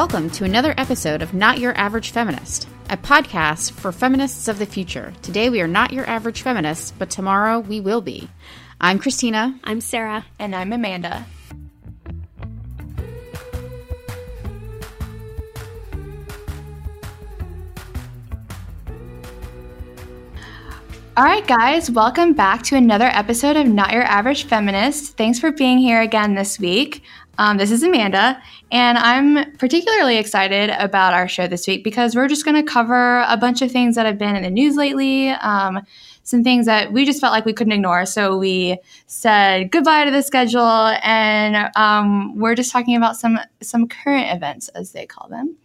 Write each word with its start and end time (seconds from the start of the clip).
Welcome 0.00 0.30
to 0.30 0.44
another 0.44 0.72
episode 0.78 1.20
of 1.20 1.34
Not 1.34 1.58
Your 1.58 1.76
Average 1.76 2.12
Feminist, 2.12 2.66
a 2.88 2.96
podcast 2.96 3.72
for 3.72 3.92
feminists 3.92 4.48
of 4.48 4.58
the 4.58 4.64
future. 4.64 5.12
Today 5.20 5.50
we 5.50 5.60
are 5.60 5.68
not 5.68 5.92
your 5.92 6.08
average 6.08 6.40
feminists, 6.40 6.90
but 6.90 7.10
tomorrow 7.10 7.58
we 7.58 7.82
will 7.82 8.00
be. 8.00 8.30
I'm 8.80 8.98
Christina. 8.98 9.60
I'm 9.62 9.82
Sarah. 9.82 10.24
And 10.38 10.56
I'm 10.56 10.72
Amanda. 10.72 11.26
All 21.14 21.24
right, 21.24 21.46
guys, 21.46 21.90
welcome 21.90 22.32
back 22.32 22.62
to 22.62 22.76
another 22.76 23.10
episode 23.12 23.56
of 23.58 23.66
Not 23.66 23.92
Your 23.92 24.04
Average 24.04 24.44
Feminist. 24.44 25.18
Thanks 25.18 25.38
for 25.38 25.52
being 25.52 25.76
here 25.76 26.00
again 26.00 26.36
this 26.36 26.58
week. 26.58 27.02
Um, 27.36 27.56
this 27.56 27.70
is 27.70 27.82
Amanda, 27.82 28.42
and 28.70 28.98
I'm 28.98 29.52
particularly 29.56 30.16
excited 30.16 30.70
about 30.70 31.12
our 31.12 31.26
show 31.28 31.46
this 31.46 31.66
week 31.66 31.82
because 31.82 32.14
we're 32.14 32.28
just 32.28 32.44
going 32.44 32.56
to 32.56 32.62
cover 32.62 33.24
a 33.26 33.36
bunch 33.36 33.62
of 33.62 33.70
things 33.70 33.96
that 33.96 34.06
have 34.06 34.18
been 34.18 34.36
in 34.36 34.42
the 34.42 34.50
news 34.50 34.76
lately, 34.76 35.30
um, 35.30 35.80
some 36.22 36.44
things 36.44 36.66
that 36.66 36.92
we 36.92 37.04
just 37.04 37.20
felt 37.20 37.32
like 37.32 37.44
we 37.44 37.52
couldn't 37.52 37.72
ignore. 37.72 38.06
So 38.06 38.38
we 38.38 38.78
said 39.06 39.72
goodbye 39.72 40.04
to 40.04 40.10
the 40.10 40.22
schedule, 40.22 40.94
and 41.02 41.70
um, 41.76 42.36
we're 42.36 42.54
just 42.54 42.70
talking 42.70 42.96
about 42.96 43.16
some 43.16 43.38
some 43.60 43.88
current 43.88 44.32
events, 44.34 44.68
as 44.68 44.92
they 44.92 45.06
call 45.06 45.28
them. 45.28 45.56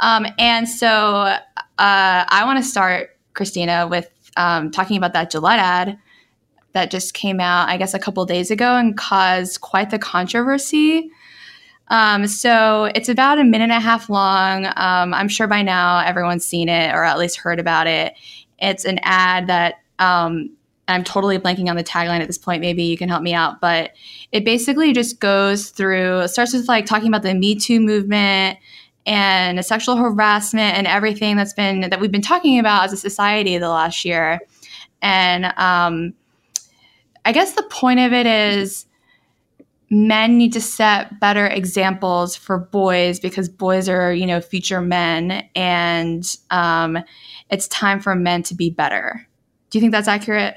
Um, 0.00 0.26
and 0.38 0.68
so 0.68 0.88
uh, 0.90 1.36
I 1.78 2.42
want 2.44 2.58
to 2.58 2.64
start, 2.64 3.16
Christina, 3.34 3.86
with 3.86 4.08
um, 4.36 4.70
talking 4.70 4.96
about 4.96 5.12
that 5.12 5.30
Gillette 5.30 5.58
ad 5.58 5.98
that 6.72 6.90
just 6.90 7.14
came 7.14 7.40
out, 7.40 7.68
I 7.68 7.76
guess, 7.76 7.94
a 7.94 7.98
couple 7.98 8.24
days 8.26 8.50
ago 8.50 8.76
and 8.76 8.96
caused 8.96 9.60
quite 9.60 9.90
the 9.90 9.98
controversy. 9.98 11.10
Um, 11.90 12.26
so 12.28 12.84
it's 12.94 13.08
about 13.08 13.38
a 13.38 13.44
minute 13.44 13.64
and 13.64 13.72
a 13.72 13.80
half 13.80 14.08
long. 14.08 14.66
Um, 14.66 15.12
I'm 15.12 15.28
sure 15.28 15.46
by 15.46 15.62
now 15.62 15.98
everyone's 15.98 16.44
seen 16.44 16.68
it 16.68 16.94
or 16.94 17.04
at 17.04 17.18
least 17.18 17.36
heard 17.36 17.58
about 17.58 17.86
it. 17.86 18.14
It's 18.58 18.84
an 18.84 19.00
ad 19.02 19.48
that 19.48 19.80
um, 19.98 20.50
I'm 20.86 21.04
totally 21.04 21.38
blanking 21.38 21.68
on 21.68 21.76
the 21.76 21.84
tagline 21.84 22.20
at 22.20 22.26
this 22.26 22.38
point. 22.38 22.60
Maybe 22.60 22.84
you 22.84 22.96
can 22.96 23.08
help 23.08 23.22
me 23.22 23.34
out. 23.34 23.60
But 23.60 23.92
it 24.32 24.44
basically 24.44 24.92
just 24.92 25.20
goes 25.20 25.70
through, 25.70 26.28
starts 26.28 26.52
with 26.52 26.68
like 26.68 26.86
talking 26.86 27.08
about 27.08 27.22
the 27.22 27.34
Me 27.34 27.54
Too 27.56 27.80
movement 27.80 28.58
and 29.06 29.64
sexual 29.64 29.96
harassment 29.96 30.76
and 30.76 30.86
everything 30.86 31.36
that's 31.36 31.54
been 31.54 31.80
that 31.80 32.00
we've 32.00 32.12
been 32.12 32.22
talking 32.22 32.58
about 32.58 32.84
as 32.84 32.92
a 32.92 32.96
society 32.96 33.58
the 33.58 33.68
last 33.68 34.04
year. 34.04 34.40
And 35.02 35.46
um, 35.56 36.14
I 37.24 37.32
guess 37.32 37.54
the 37.54 37.62
point 37.64 38.00
of 38.00 38.12
it 38.12 38.26
is 38.26 38.86
men 39.90 40.38
need 40.38 40.52
to 40.52 40.60
set 40.60 41.18
better 41.18 41.46
examples 41.46 42.36
for 42.36 42.58
boys 42.58 43.18
because 43.18 43.48
boys 43.48 43.88
are, 43.88 44.12
you 44.12 44.26
know, 44.26 44.40
future 44.40 44.80
men, 44.80 45.48
and 45.54 46.36
um, 46.50 46.98
it's 47.50 47.66
time 47.68 48.00
for 48.00 48.14
men 48.14 48.42
to 48.44 48.54
be 48.54 48.70
better. 48.70 49.26
Do 49.70 49.78
you 49.78 49.80
think 49.80 49.92
that's 49.92 50.08
accurate? 50.08 50.56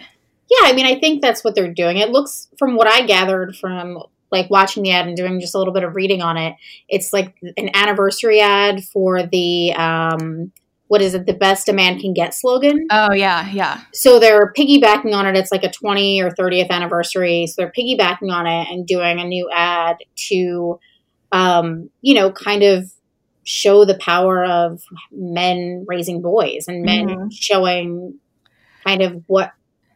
Yeah, 0.50 0.70
I 0.70 0.73
mean, 0.73 0.86
I 0.86 1.00
think 1.00 1.22
that's 1.22 1.44
what 1.44 1.56
they're 1.56 1.74
doing. 1.74 1.97
It 1.97 2.09
looks, 2.09 2.47
from 2.59 2.75
what 2.75 2.88
I 2.88 3.06
gathered 3.06 3.56
from 3.56 4.03
like 4.31 4.50
watching 4.50 4.84
the 4.84 4.91
ad 4.91 5.08
and 5.08 5.16
doing 5.16 5.40
just 5.40 5.56
a 5.56 5.58
little 5.58 5.74
bit 5.74 5.84
of 5.84 5.96
reading 5.96 6.22
on 6.22 6.38
it, 6.38 6.56
it's 6.90 7.13
like 7.13 7.35
an 7.58 7.69
anniversary 7.75 8.41
ad 8.41 8.84
for 8.84 9.24
the 9.24 9.74
um, 9.74 10.52
what 10.88 11.02
is 11.02 11.14
it, 11.14 11.26
the 11.26 11.34
best 11.34 11.70
a 11.70 11.74
man 11.74 12.00
can 12.00 12.14
get 12.14 12.34
slogan. 12.34 12.88
Oh, 12.92 13.14
yeah, 13.14 13.50
yeah. 13.52 13.82
So 13.94 14.20
they're 14.20 14.54
piggybacking 14.54 15.14
on 15.14 15.26
it. 15.26 15.36
It's 15.36 15.52
like 15.52 15.64
a 15.64 15.72
20 15.72 16.22
or 16.22 16.30
30th 16.32 16.70
anniversary. 16.70 17.48
So 17.48 17.56
they're 17.58 17.72
piggybacking 17.72 18.32
on 18.32 18.46
it 18.46 18.68
and 18.70 18.86
doing 18.86 19.20
a 19.20 19.24
new 19.24 19.50
ad 19.52 19.98
to, 20.28 20.80
um, 21.32 21.90
you 22.02 22.14
know, 22.14 22.32
kind 22.32 22.64
of 22.64 22.92
show 23.44 23.86
the 23.86 23.98
power 23.98 24.46
of 24.46 24.84
men 25.12 25.86
raising 25.88 26.22
boys 26.22 26.66
and 26.68 26.84
men 26.84 27.08
mm-hmm. 27.08 27.30
showing 27.30 28.20
kind 28.86 29.02
of 29.02 29.24
what 29.28 29.52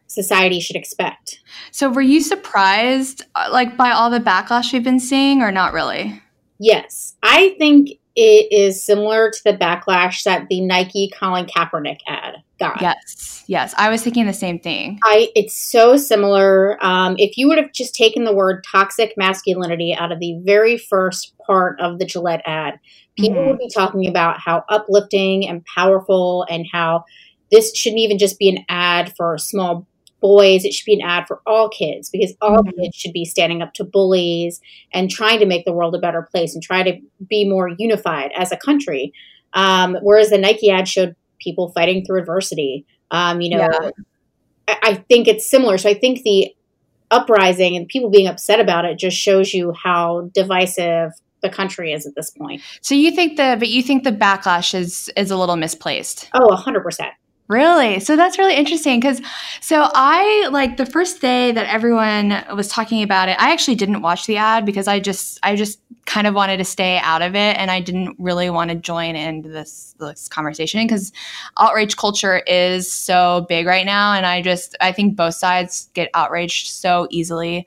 society 0.06 0.58
should 0.60 0.76
expect. 0.76 1.40
So 1.70 1.90
were 1.90 2.02
you 2.02 2.20
surprised 2.20 3.24
uh, 3.34 3.48
like 3.52 3.76
by 3.76 3.90
all 3.90 4.10
the 4.10 4.20
backlash 4.20 4.72
we've 4.72 4.82
been 4.82 5.00
seeing 5.00 5.42
or 5.42 5.52
not 5.52 5.72
really? 5.72 6.20
Yes. 6.58 7.14
I 7.22 7.54
think 7.58 7.90
it 8.20 8.52
is 8.52 8.82
similar 8.82 9.30
to 9.30 9.44
the 9.44 9.52
backlash 9.52 10.24
that 10.24 10.48
the 10.48 10.60
Nike 10.60 11.08
Colin 11.16 11.46
Kaepernick 11.46 12.00
ad 12.08 12.42
got. 12.58 12.82
Yes, 12.82 13.44
yes, 13.46 13.72
I 13.78 13.90
was 13.90 14.02
thinking 14.02 14.26
the 14.26 14.32
same 14.32 14.58
thing. 14.58 14.98
I 15.04 15.30
it's 15.36 15.56
so 15.56 15.96
similar. 15.96 16.84
Um, 16.84 17.14
if 17.16 17.38
you 17.38 17.46
would 17.46 17.58
have 17.58 17.72
just 17.72 17.94
taken 17.94 18.24
the 18.24 18.34
word 18.34 18.64
toxic 18.68 19.14
masculinity 19.16 19.94
out 19.94 20.10
of 20.10 20.18
the 20.18 20.36
very 20.42 20.76
first 20.76 21.32
part 21.46 21.80
of 21.80 22.00
the 22.00 22.04
Gillette 22.04 22.42
ad, 22.44 22.80
people 23.16 23.38
mm-hmm. 23.38 23.50
would 23.50 23.58
be 23.60 23.70
talking 23.72 24.08
about 24.08 24.40
how 24.40 24.64
uplifting 24.68 25.48
and 25.48 25.64
powerful 25.64 26.44
and 26.50 26.66
how 26.72 27.04
this 27.52 27.72
shouldn't 27.76 28.00
even 28.00 28.18
just 28.18 28.36
be 28.36 28.48
an 28.48 28.64
ad 28.68 29.14
for 29.16 29.38
small 29.38 29.86
boys, 30.20 30.64
it 30.64 30.72
should 30.72 30.84
be 30.84 30.94
an 30.94 31.06
ad 31.06 31.26
for 31.26 31.40
all 31.46 31.68
kids 31.68 32.10
because 32.10 32.34
all 32.40 32.62
mm-hmm. 32.62 32.80
kids 32.80 32.96
should 32.96 33.12
be 33.12 33.24
standing 33.24 33.62
up 33.62 33.74
to 33.74 33.84
bullies 33.84 34.60
and 34.92 35.10
trying 35.10 35.38
to 35.40 35.46
make 35.46 35.64
the 35.64 35.72
world 35.72 35.94
a 35.94 35.98
better 35.98 36.22
place 36.22 36.54
and 36.54 36.62
try 36.62 36.82
to 36.82 36.98
be 37.28 37.48
more 37.48 37.70
unified 37.78 38.30
as 38.36 38.52
a 38.52 38.56
country. 38.56 39.12
Um, 39.54 39.96
whereas 40.02 40.30
the 40.30 40.38
Nike 40.38 40.70
ad 40.70 40.88
showed 40.88 41.16
people 41.38 41.70
fighting 41.70 42.04
through 42.04 42.20
adversity. 42.20 42.84
Um, 43.10 43.40
you 43.40 43.56
know, 43.56 43.68
yeah. 43.70 43.90
I, 44.68 44.78
I 44.82 44.94
think 44.94 45.28
it's 45.28 45.48
similar. 45.48 45.78
So 45.78 45.88
I 45.88 45.94
think 45.94 46.22
the 46.22 46.54
uprising 47.10 47.76
and 47.76 47.88
people 47.88 48.10
being 48.10 48.26
upset 48.26 48.60
about 48.60 48.84
it 48.84 48.98
just 48.98 49.16
shows 49.16 49.54
you 49.54 49.72
how 49.72 50.30
divisive 50.34 51.12
the 51.40 51.48
country 51.48 51.92
is 51.92 52.06
at 52.06 52.14
this 52.14 52.30
point. 52.30 52.62
So 52.80 52.94
you 52.94 53.10
think 53.12 53.36
the 53.36 53.56
but 53.58 53.68
you 53.68 53.82
think 53.82 54.04
the 54.04 54.12
backlash 54.12 54.74
is 54.74 55.10
is 55.16 55.30
a 55.30 55.36
little 55.36 55.56
misplaced. 55.56 56.28
Oh, 56.34 56.48
100%. 56.48 57.10
Really? 57.48 57.98
So 58.00 58.14
that's 58.14 58.36
really 58.36 58.54
interesting 58.54 59.00
because 59.00 59.22
so 59.62 59.88
I 59.94 60.48
like 60.52 60.76
the 60.76 60.84
first 60.84 61.22
day 61.22 61.50
that 61.50 61.66
everyone 61.66 62.44
was 62.54 62.68
talking 62.68 63.02
about 63.02 63.30
it, 63.30 63.40
I 63.40 63.52
actually 63.52 63.74
didn't 63.74 64.02
watch 64.02 64.26
the 64.26 64.36
ad 64.36 64.66
because 64.66 64.86
I 64.86 65.00
just 65.00 65.38
I 65.42 65.56
just 65.56 65.80
kind 66.04 66.26
of 66.26 66.34
wanted 66.34 66.58
to 66.58 66.64
stay 66.64 66.98
out 66.98 67.22
of 67.22 67.34
it 67.34 67.56
and 67.56 67.70
I 67.70 67.80
didn't 67.80 68.16
really 68.18 68.50
want 68.50 68.70
to 68.70 68.76
join 68.76 69.16
into 69.16 69.48
this 69.48 69.94
this 69.98 70.28
conversation 70.28 70.86
because 70.86 71.10
outrage 71.58 71.96
culture 71.96 72.42
is 72.46 72.92
so 72.92 73.46
big 73.48 73.66
right 73.66 73.86
now 73.86 74.12
and 74.12 74.26
I 74.26 74.42
just 74.42 74.76
I 74.82 74.92
think 74.92 75.16
both 75.16 75.34
sides 75.34 75.88
get 75.94 76.10
outraged 76.12 76.68
so 76.68 77.08
easily. 77.10 77.66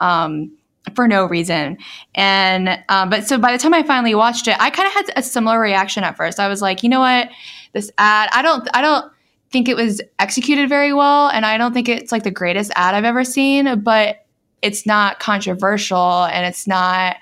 Um, 0.00 0.52
for 0.96 1.06
no 1.06 1.24
reason. 1.24 1.78
And 2.14 2.82
um, 2.88 3.08
but 3.08 3.26
so 3.26 3.38
by 3.38 3.52
the 3.52 3.58
time 3.58 3.72
I 3.72 3.84
finally 3.84 4.16
watched 4.16 4.48
it, 4.48 4.56
I 4.58 4.68
kind 4.68 4.88
of 4.88 4.92
had 4.92 5.12
a 5.16 5.22
similar 5.22 5.60
reaction 5.60 6.02
at 6.02 6.16
first. 6.16 6.40
I 6.40 6.48
was 6.48 6.60
like, 6.60 6.82
you 6.82 6.88
know 6.88 6.98
what, 6.98 7.30
this 7.72 7.90
ad, 7.98 8.28
I 8.32 8.42
don't, 8.42 8.68
I 8.74 8.82
don't 8.82 9.11
think 9.52 9.68
it 9.68 9.76
was 9.76 10.00
executed 10.18 10.68
very 10.68 10.92
well, 10.92 11.28
and 11.28 11.46
I 11.46 11.58
don't 11.58 11.72
think 11.72 11.88
it's 11.88 12.10
like 12.10 12.24
the 12.24 12.30
greatest 12.30 12.72
ad 12.74 12.94
I've 12.94 13.04
ever 13.04 13.24
seen, 13.24 13.80
but 13.80 14.26
it's 14.62 14.86
not 14.86 15.18
controversial 15.18 16.24
and 16.24 16.46
it's 16.46 16.66
not 16.66 17.16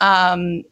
um, 0.00 0.62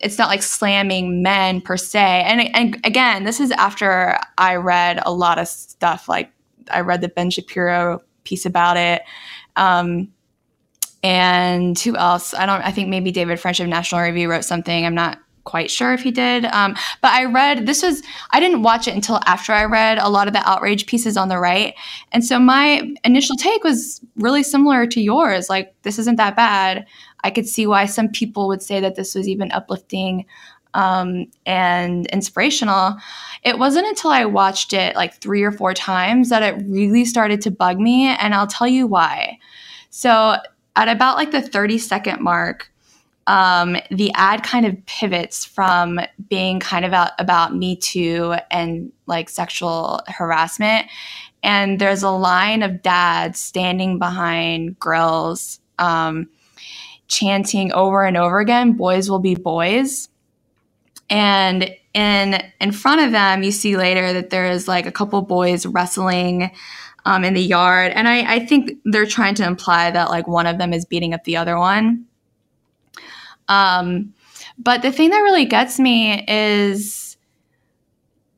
it's 0.00 0.18
not 0.18 0.28
like 0.28 0.42
slamming 0.42 1.22
men 1.22 1.60
per 1.60 1.76
se. 1.76 2.24
And, 2.26 2.54
and 2.56 2.80
again, 2.84 3.24
this 3.24 3.38
is 3.38 3.50
after 3.52 4.18
I 4.38 4.56
read 4.56 5.00
a 5.04 5.12
lot 5.12 5.38
of 5.38 5.46
stuff. 5.46 6.08
Like 6.08 6.32
I 6.70 6.80
read 6.80 7.02
the 7.02 7.08
Ben 7.08 7.30
Shapiro 7.30 8.02
piece 8.24 8.46
about 8.46 8.76
it. 8.76 9.02
Um, 9.56 10.10
and 11.02 11.78
who 11.78 11.96
else? 11.96 12.34
I 12.34 12.46
don't. 12.46 12.62
I 12.62 12.72
think 12.72 12.88
maybe 12.88 13.10
David 13.10 13.40
French 13.40 13.60
of 13.60 13.68
National 13.68 14.02
Review 14.02 14.30
wrote 14.30 14.44
something. 14.44 14.84
I'm 14.84 14.94
not 14.94 15.18
quite 15.44 15.70
sure 15.70 15.92
if 15.92 16.02
he 16.02 16.10
did. 16.10 16.44
Um, 16.46 16.74
but 17.02 17.12
I 17.12 17.24
read 17.24 17.66
this 17.66 17.82
was 17.82 18.02
I 18.30 18.40
didn't 18.40 18.62
watch 18.62 18.88
it 18.88 18.94
until 18.94 19.20
after 19.26 19.52
I 19.52 19.64
read 19.64 19.98
a 19.98 20.08
lot 20.08 20.26
of 20.26 20.32
the 20.32 20.48
outrage 20.48 20.86
pieces 20.86 21.16
on 21.16 21.28
the 21.28 21.38
right, 21.38 21.74
and 22.12 22.24
so 22.24 22.38
my 22.38 22.94
initial 23.04 23.36
take 23.36 23.64
was 23.64 24.00
really 24.16 24.42
similar 24.42 24.86
to 24.86 25.00
yours. 25.00 25.48
Like 25.48 25.74
this 25.82 25.98
isn't 25.98 26.16
that 26.16 26.36
bad. 26.36 26.86
I 27.22 27.30
could 27.30 27.46
see 27.46 27.66
why 27.66 27.86
some 27.86 28.08
people 28.08 28.48
would 28.48 28.62
say 28.62 28.80
that 28.80 28.94
this 28.94 29.14
was 29.14 29.28
even 29.28 29.52
uplifting 29.52 30.26
um, 30.74 31.26
and 31.46 32.06
inspirational. 32.06 32.96
It 33.42 33.58
wasn't 33.58 33.86
until 33.86 34.10
I 34.10 34.24
watched 34.24 34.72
it 34.72 34.96
like 34.96 35.14
three 35.14 35.42
or 35.42 35.52
four 35.52 35.74
times 35.74 36.28
that 36.28 36.42
it 36.42 36.64
really 36.66 37.04
started 37.04 37.40
to 37.42 37.50
bug 37.50 37.78
me, 37.78 38.06
and 38.06 38.34
I'll 38.34 38.46
tell 38.46 38.68
you 38.68 38.86
why. 38.86 39.38
So 39.90 40.36
at 40.76 40.88
about 40.88 41.16
like 41.16 41.32
the 41.32 41.42
30 41.42 41.78
second 41.78 42.20
mark, 42.20 42.72
um, 43.26 43.76
the 43.90 44.12
ad 44.14 44.42
kind 44.42 44.66
of 44.66 44.84
pivots 44.86 45.44
from 45.44 46.00
being 46.28 46.60
kind 46.60 46.84
of 46.84 46.92
about, 47.18 47.54
Me 47.54 47.76
Too 47.76 48.34
and 48.50 48.92
like 49.06 49.28
sexual 49.28 50.00
harassment. 50.08 50.86
And 51.42 51.78
there's 51.78 52.02
a 52.02 52.10
line 52.10 52.62
of 52.62 52.82
dads 52.82 53.40
standing 53.40 53.98
behind 53.98 54.78
grills, 54.78 55.60
um, 55.78 56.28
chanting 57.08 57.72
over 57.72 58.04
and 58.04 58.16
over 58.16 58.40
again, 58.40 58.72
boys 58.72 59.08
will 59.08 59.18
be 59.20 59.34
boys. 59.34 60.08
And 61.08 61.74
in 61.92 62.40
in 62.60 62.72
front 62.72 63.00
of 63.00 63.12
them, 63.12 63.42
you 63.42 63.50
see 63.50 63.76
later 63.76 64.12
that 64.12 64.30
there 64.30 64.46
is 64.46 64.68
like 64.68 64.86
a 64.86 64.92
couple 64.92 65.20
boys 65.22 65.66
wrestling 65.66 66.52
um, 67.04 67.24
in 67.24 67.34
the 67.34 67.42
yard. 67.42 67.92
And 67.92 68.06
I, 68.06 68.34
I 68.34 68.46
think 68.46 68.78
they're 68.84 69.06
trying 69.06 69.34
to 69.36 69.46
imply 69.46 69.90
that 69.90 70.10
like 70.10 70.28
one 70.28 70.46
of 70.46 70.58
them 70.58 70.72
is 70.72 70.84
beating 70.84 71.14
up 71.14 71.24
the 71.24 71.36
other 71.36 71.58
one. 71.58 72.06
Um, 73.50 74.14
but 74.58 74.80
the 74.80 74.92
thing 74.92 75.10
that 75.10 75.18
really 75.18 75.44
gets 75.44 75.78
me 75.78 76.24
is 76.26 77.18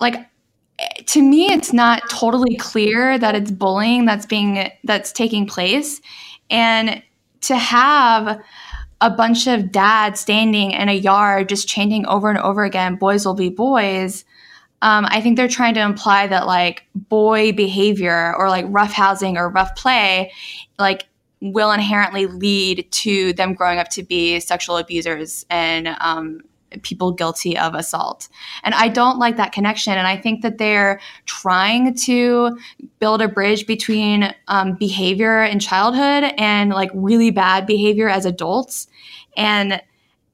like 0.00 0.26
to 1.06 1.23
me 1.23 1.47
it's 1.47 1.73
not 1.73 2.03
totally 2.11 2.56
clear 2.56 3.19
that 3.19 3.37
it's 3.37 3.53
bullying 3.53 4.05
that's 4.05 4.26
being 4.26 4.69
that's 4.82 5.12
taking 5.12 5.47
place. 5.47 6.00
And 6.50 7.03
to 7.43 7.56
have 7.56 8.41
a 9.00 9.11
bunch 9.11 9.47
of 9.49 9.73
dads 9.73 10.20
standing 10.20 10.70
in 10.70 10.88
a 10.88 10.94
yard 10.94 11.49
just 11.49 11.69
chanting 11.69 12.06
over 12.06 12.31
and 12.31 12.38
over 12.38 12.64
again 12.64 12.94
boys 12.94 13.26
will 13.26 13.35
be 13.35 13.49
boys 13.49 14.25
um, 14.81 15.05
i 15.09 15.20
think 15.20 15.37
they're 15.37 15.49
trying 15.49 15.75
to 15.75 15.81
imply 15.81 16.29
that 16.29 16.47
like 16.47 16.85
boy 16.94 17.53
behavior 17.53 18.32
or 18.38 18.49
like 18.49 18.64
rough 18.69 18.93
housing 18.93 19.37
or 19.37 19.49
rough 19.49 19.75
play 19.75 20.31
like 20.79 21.09
will 21.43 21.73
inherently 21.73 22.27
lead 22.27 22.87
to 22.93 23.33
them 23.33 23.53
growing 23.53 23.79
up 23.79 23.89
to 23.89 24.03
be 24.05 24.39
sexual 24.39 24.77
abusers 24.77 25.44
and 25.50 25.89
um, 26.00 26.41
people 26.83 27.11
guilty 27.11 27.59
of 27.59 27.75
assault. 27.75 28.29
And 28.62 28.75
I 28.77 28.87
don't 28.87 29.19
like 29.19 29.37
that 29.37 29.50
connection. 29.50 29.94
And 29.94 30.06
I 30.06 30.17
think 30.17 30.43
that 30.43 30.59
they're 30.59 31.00
trying 31.27 31.94
to 31.97 32.56
build 33.00 33.21
a 33.21 33.29
bridge 33.29 33.67
between 33.67 34.33
um, 34.47 34.75
behavior 34.75 35.43
in 35.43 35.59
childhood 35.59 36.33
and 36.39 36.71
like 36.71 36.91
really 36.94 37.33
bad 37.33 37.67
behavior 37.67 38.09
as 38.09 38.25
adults. 38.25 38.87
And 39.37 39.83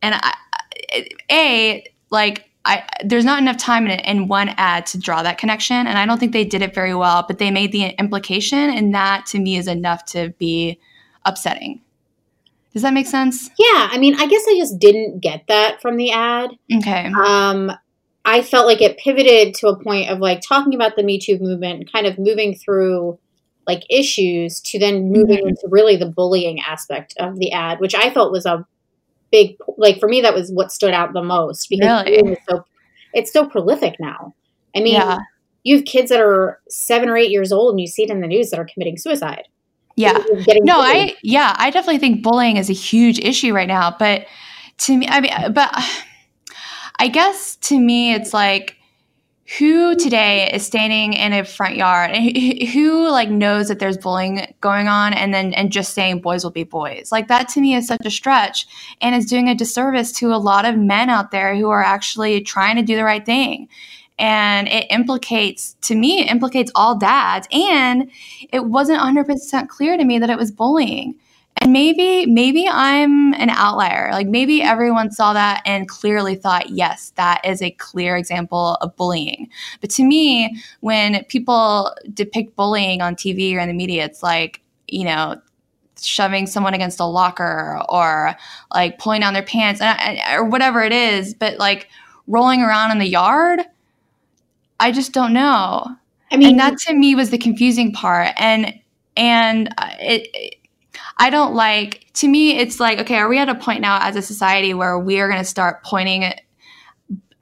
and 0.02 0.14
I, 0.14 0.34
a 1.31 1.84
like 2.11 2.50
I, 2.64 2.87
there's 3.02 3.25
not 3.25 3.40
enough 3.40 3.56
time 3.56 3.87
in, 3.87 3.99
in 4.00 4.28
one 4.28 4.50
ad 4.58 4.84
to 4.88 4.99
draw 4.99 5.22
that 5.22 5.38
connection, 5.38 5.87
and 5.87 5.96
I 5.96 6.04
don't 6.04 6.19
think 6.19 6.32
they 6.32 6.44
did 6.44 6.61
it 6.61 6.75
very 6.75 6.94
well. 6.94 7.25
But 7.26 7.38
they 7.38 7.50
made 7.50 7.72
the 7.72 7.87
implication, 7.99 8.58
and 8.58 8.94
that 8.94 9.25
to 9.26 9.38
me 9.38 9.56
is 9.56 9.66
enough 9.66 10.04
to 10.06 10.34
be 10.38 10.78
upsetting. 11.28 11.80
Does 12.72 12.82
that 12.82 12.94
make 12.94 13.06
sense? 13.06 13.50
Yeah, 13.58 13.88
I 13.90 13.98
mean, 13.98 14.14
I 14.14 14.26
guess 14.26 14.44
I 14.48 14.56
just 14.58 14.78
didn't 14.78 15.20
get 15.20 15.44
that 15.48 15.80
from 15.80 15.96
the 15.96 16.12
ad. 16.12 16.50
Okay. 16.72 17.06
Um, 17.06 17.72
I 18.25 18.42
felt 18.42 18.66
like 18.66 18.82
it 18.82 18.98
pivoted 18.98 19.54
to 19.54 19.69
a 19.69 19.82
point 19.82 20.10
of 20.10 20.19
like 20.19 20.42
talking 20.46 20.75
about 20.75 20.96
the 20.96 21.02
Me 21.02 21.19
Too 21.19 21.38
movement 21.38 21.80
and 21.80 21.92
kind 21.92 22.06
of 22.06 22.19
moving 22.19 22.54
through 22.54 23.19
like 23.66 23.84
issues 23.90 24.60
to 24.60 24.78
then 24.78 25.10
moving 25.10 25.38
mm-hmm. 25.38 25.48
into 25.48 25.69
really 25.69 25.96
the 25.96 26.08
bullying 26.08 26.60
aspect 26.60 27.14
of 27.19 27.38
the 27.38 27.52
ad, 27.52 27.80
which 27.80 27.94
I 27.94 28.12
felt 28.12 28.32
was 28.32 28.46
a 28.46 28.66
big 29.30 29.56
like 29.76 29.98
for 29.98 30.08
me 30.08 30.22
that 30.22 30.34
was 30.34 30.50
what 30.50 30.72
stood 30.72 30.94
out 30.94 31.12
the 31.12 31.22
most 31.22 31.69
because 31.69 32.04
really? 32.04 32.32
it's 32.32 32.40
so 32.48 32.64
it's 33.12 33.32
so 33.32 33.46
prolific 33.46 33.96
now. 33.98 34.34
I 34.75 34.80
mean, 34.80 34.94
yeah. 34.94 35.19
you 35.64 35.76
have 35.76 35.84
kids 35.84 36.10
that 36.10 36.20
are 36.20 36.60
seven 36.69 37.08
or 37.08 37.16
eight 37.16 37.30
years 37.30 37.52
old 37.52 37.72
and 37.72 37.80
you 37.80 37.86
see 37.86 38.02
it 38.02 38.10
in 38.10 38.20
the 38.20 38.26
news 38.26 38.50
that 38.50 38.60
are 38.60 38.69
committing 38.72 38.96
suicide. 38.96 39.44
Yeah. 39.98 40.22
No, 40.62 40.78
I 40.80 41.16
yeah, 41.22 41.56
I 41.58 41.70
definitely 41.70 41.98
think 41.98 42.22
bullying 42.22 42.56
is 42.56 42.70
a 42.70 42.74
huge 42.74 43.18
issue 43.18 43.52
right 43.52 43.66
now. 43.66 43.94
But 43.98 44.26
to 44.78 44.96
me, 44.96 45.08
I 45.08 45.20
mean, 45.20 45.32
uh, 45.32 45.48
but 45.48 45.70
I 47.00 47.08
guess 47.08 47.56
to 47.56 47.78
me, 47.78 48.14
it's 48.14 48.32
like 48.32 48.76
who 49.58 49.96
today 49.96 50.50
is 50.52 50.64
standing 50.64 51.14
in 51.14 51.32
a 51.32 51.44
front 51.44 51.74
yard 51.76 52.10
and 52.12 52.68
who 52.68 53.10
like 53.10 53.30
knows 53.30 53.68
that 53.68 53.78
there's 53.78 53.96
bullying 53.96 54.54
going 54.60 54.88
on 54.88 55.14
and 55.14 55.32
then 55.32 55.54
and 55.54 55.72
just 55.72 55.94
saying 55.94 56.20
boys 56.20 56.44
will 56.44 56.50
be 56.50 56.64
boys 56.64 57.10
like 57.10 57.28
that 57.28 57.48
to 57.48 57.60
me 57.60 57.74
is 57.74 57.86
such 57.86 58.04
a 58.04 58.10
stretch 58.10 58.66
and 59.00 59.14
is 59.14 59.24
doing 59.24 59.48
a 59.48 59.54
disservice 59.54 60.12
to 60.12 60.34
a 60.34 60.36
lot 60.36 60.66
of 60.66 60.76
men 60.76 61.08
out 61.08 61.30
there 61.30 61.56
who 61.56 61.70
are 61.70 61.82
actually 61.82 62.42
trying 62.42 62.76
to 62.76 62.82
do 62.82 62.94
the 62.94 63.04
right 63.04 63.24
thing 63.24 63.68
and 64.18 64.68
it 64.68 64.86
implicates 64.90 65.76
to 65.82 65.94
me 65.94 66.20
it 66.20 66.30
implicates 66.30 66.72
all 66.74 66.96
dads. 66.96 67.46
And 67.52 68.10
it 68.52 68.66
wasn't 68.66 69.00
100% 69.00 69.68
clear 69.68 69.96
to 69.96 70.04
me 70.04 70.18
that 70.18 70.30
it 70.30 70.38
was 70.38 70.50
bullying. 70.50 71.14
And 71.60 71.72
maybe 71.72 72.24
maybe 72.26 72.68
i'm 72.70 73.34
an 73.34 73.50
outlier. 73.50 74.10
Like 74.12 74.28
maybe 74.28 74.62
everyone 74.62 75.10
saw 75.10 75.32
that 75.32 75.62
and 75.66 75.88
clearly 75.88 76.36
thought 76.36 76.70
yes 76.70 77.12
that 77.16 77.40
is 77.44 77.62
a 77.62 77.70
clear 77.72 78.16
example 78.16 78.76
of 78.80 78.94
bullying. 78.96 79.48
But 79.80 79.90
to 79.90 80.04
me 80.04 80.62
when 80.80 81.24
people 81.24 81.94
depict 82.14 82.54
bullying 82.54 83.02
on 83.02 83.16
tv 83.16 83.54
or 83.54 83.58
in 83.58 83.68
the 83.68 83.74
media 83.74 84.04
it's 84.04 84.22
like 84.22 84.60
you 84.86 85.04
know 85.04 85.40
shoving 86.00 86.46
someone 86.46 86.74
against 86.74 87.00
a 87.00 87.04
locker 87.04 87.80
or 87.88 88.36
like 88.72 88.98
pulling 88.98 89.20
down 89.20 89.34
their 89.34 89.42
pants 89.42 89.80
uh, 89.80 89.96
uh, 89.98 90.36
or 90.36 90.44
whatever 90.44 90.82
it 90.82 90.92
is. 90.92 91.34
But 91.34 91.58
like 91.58 91.88
rolling 92.26 92.62
around 92.62 92.92
in 92.92 92.98
the 92.98 93.06
yard 93.06 93.60
I 94.80 94.92
just 94.92 95.12
don't 95.12 95.32
know. 95.32 95.86
I 96.30 96.36
mean, 96.36 96.50
and 96.50 96.60
that 96.60 96.78
to 96.78 96.94
me 96.94 97.14
was 97.14 97.30
the 97.30 97.38
confusing 97.38 97.92
part. 97.92 98.30
And 98.38 98.75
and 99.16 99.69
uh, 99.78 99.90
it, 100.00 100.28
it 100.34 100.54
I 101.19 101.30
don't 101.30 101.54
like. 101.54 102.06
To 102.14 102.28
me, 102.28 102.58
it's 102.58 102.80
like 102.80 102.98
okay, 103.00 103.16
are 103.16 103.28
we 103.28 103.38
at 103.38 103.48
a 103.48 103.54
point 103.54 103.80
now 103.80 103.98
as 104.00 104.16
a 104.16 104.22
society 104.22 104.75
where 104.75 104.98
we 104.98 105.20
are 105.20 105.28
going 105.28 105.40
to 105.40 105.44
start 105.44 105.82
pointing 105.84 106.32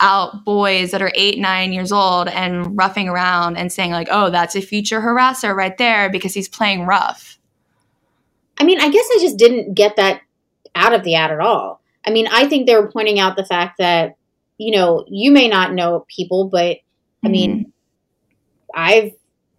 out 0.01 0.45
boys 0.45 0.91
that 0.91 1.01
are 1.01 1.13
eight, 1.15 1.39
nine 1.39 1.73
years 1.73 1.91
old 1.91 2.29
and 2.29 2.77
roughing 2.77 3.09
around 3.09 3.57
and 3.57 3.73
saying 3.73 3.91
like, 3.91 4.09
"Oh, 4.11 4.31
that's 4.31 4.55
a 4.55 4.61
future 4.61 5.01
harasser 5.01 5.55
right 5.55 5.77
there 5.79 6.11
because 6.11 6.35
he's 6.35 6.49
playing 6.49 6.87
rough." 6.87 7.39
I 8.59 8.65
mean, 8.65 8.81
I 8.81 8.89
guess 8.89 9.07
I 9.15 9.19
just 9.21 9.37
didn't 9.37 9.75
get 9.75 9.97
that 9.97 10.23
out 10.75 10.95
of 10.95 11.03
the 11.03 11.15
ad 11.15 11.31
at 11.31 11.41
all. 11.41 11.81
I 12.07 12.11
mean, 12.11 12.29
I 12.31 12.47
think 12.49 12.67
they 12.67 12.77
were 12.77 12.91
pointing 12.91 13.19
out 13.19 13.37
the 13.37 13.45
fact 13.45 13.79
that 13.79 14.17
you 14.59 14.75
know 14.77 15.05
you 15.09 15.31
may 15.31 15.49
not 15.49 15.75
know 15.75 16.07
people, 16.09 16.49
but 16.49 16.79
I 17.27 17.29
mean, 17.29 17.59
mm-hmm. 17.59 17.71
I've 18.75 19.13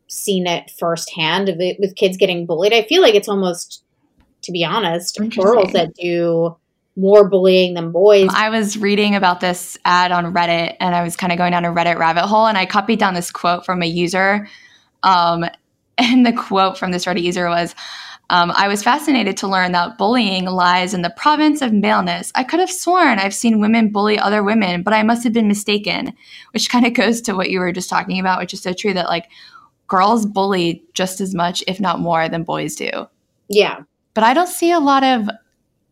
seen 0.08 0.48
it 0.48 0.72
firsthand 0.72 1.50
of 1.50 1.60
it 1.60 1.78
with 1.80 1.96
kids 1.96 2.18
getting 2.18 2.46
bullied. 2.46 2.74
I 2.74 2.84
feel 2.84 3.02
like 3.02 3.16
it's 3.16 3.28
almost, 3.28 3.84
to 4.44 4.52
be 4.52 4.64
honest, 4.64 5.20
girls 5.36 5.74
that 5.74 5.94
do 5.96 6.56
more 6.96 7.30
bullying 7.30 7.76
than 7.76 7.92
boys. 7.92 8.30
I 8.34 8.50
was 8.50 8.78
reading 8.78 9.16
about 9.16 9.40
this 9.40 9.78
ad 9.86 10.12
on 10.12 10.34
Reddit 10.34 10.78
and 10.80 10.96
I 10.96 11.04
was 11.04 11.16
kind 11.16 11.32
of 11.32 11.38
going 11.38 11.52
down 11.52 11.66
a 11.66 11.72
Reddit 11.72 11.98
rabbit 11.98 12.26
hole 12.26 12.48
and 12.48 12.58
I 12.58 12.66
copied 12.66 13.00
down 13.00 13.14
this 13.14 13.32
quote 13.32 13.66
from 13.66 13.84
a 13.84 13.86
user. 13.86 14.48
Um, 15.04 15.46
and 16.00 16.26
the 16.26 16.34
quote 16.34 16.78
from 16.78 16.92
this 16.92 17.06
Reddit 17.06 17.24
user 17.24 17.50
was, 17.50 17.76
um, 18.30 18.52
I 18.52 18.68
was 18.68 18.84
fascinated 18.84 19.38
to 19.38 19.48
learn 19.48 19.72
that 19.72 19.98
bullying 19.98 20.46
lies 20.46 20.94
in 20.94 21.02
the 21.02 21.10
province 21.10 21.62
of 21.62 21.72
maleness. 21.72 22.32
I 22.36 22.44
could 22.44 22.60
have 22.60 22.72
sworn 22.72 23.20
I've 23.20 23.34
seen 23.34 23.62
women 23.62 23.90
bully 23.90 24.20
other 24.20 24.44
women, 24.44 24.84
but 24.84 24.94
I 24.94 25.04
must 25.04 25.24
have 25.24 25.34
been 25.34 25.48
mistaken, 25.48 26.14
which 26.52 26.70
kind 26.72 26.86
of 26.86 26.94
goes 26.94 27.22
to 27.22 27.34
what 27.34 27.50
you 27.50 27.60
were 27.60 27.72
just 27.72 27.90
talking 27.90 28.20
about, 28.20 28.40
which 28.40 28.54
is 28.54 28.62
so 28.62 28.74
true 28.74 28.94
that 28.94 29.08
like 29.08 29.30
girls 29.88 30.26
bully 30.26 30.84
just 30.94 31.22
as 31.22 31.34
much, 31.34 31.64
if 31.68 31.80
not 31.80 32.00
more, 32.00 32.28
than 32.28 32.44
boys 32.44 32.76
do. 32.76 32.90
Yeah. 33.48 33.82
But 34.14 34.26
I 34.26 34.34
don't 34.34 34.48
see 34.48 34.72
a 34.72 34.80
lot 34.80 35.04
of 35.04 35.30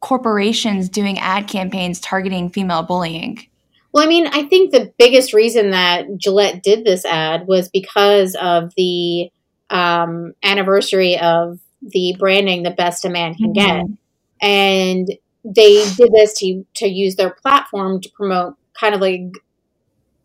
corporations 0.02 0.90
doing 0.90 1.18
ad 1.20 1.48
campaigns 1.48 2.00
targeting 2.02 2.50
female 2.50 2.84
bullying. 2.84 3.48
Well, 3.94 4.04
I 4.04 4.08
mean, 4.08 4.28
I 4.28 4.44
think 4.44 4.72
the 4.72 4.94
biggest 4.98 5.34
reason 5.34 5.72
that 5.72 6.18
Gillette 6.18 6.62
did 6.62 6.84
this 6.84 7.06
ad 7.06 7.48
was 7.48 7.70
because 7.70 8.36
of 8.36 8.74
the 8.76 9.32
um, 9.70 10.34
anniversary 10.44 11.18
of 11.18 11.60
the 11.86 12.16
branding 12.18 12.64
the 12.64 12.72
best 12.72 13.06
a 13.06 13.10
man 13.10 13.36
can 13.36 13.54
get. 13.54 13.84
Mm-hmm. 13.84 13.94
And 14.42 15.10
they 15.44 15.86
did 15.96 16.12
this 16.12 16.38
to 16.40 16.66
to 16.76 16.88
use 16.88 17.16
their 17.16 17.30
platform 17.30 18.02
to 18.02 18.10
promote 18.10 18.56
kind 18.80 18.96
of 18.96 19.02
like 19.02 19.22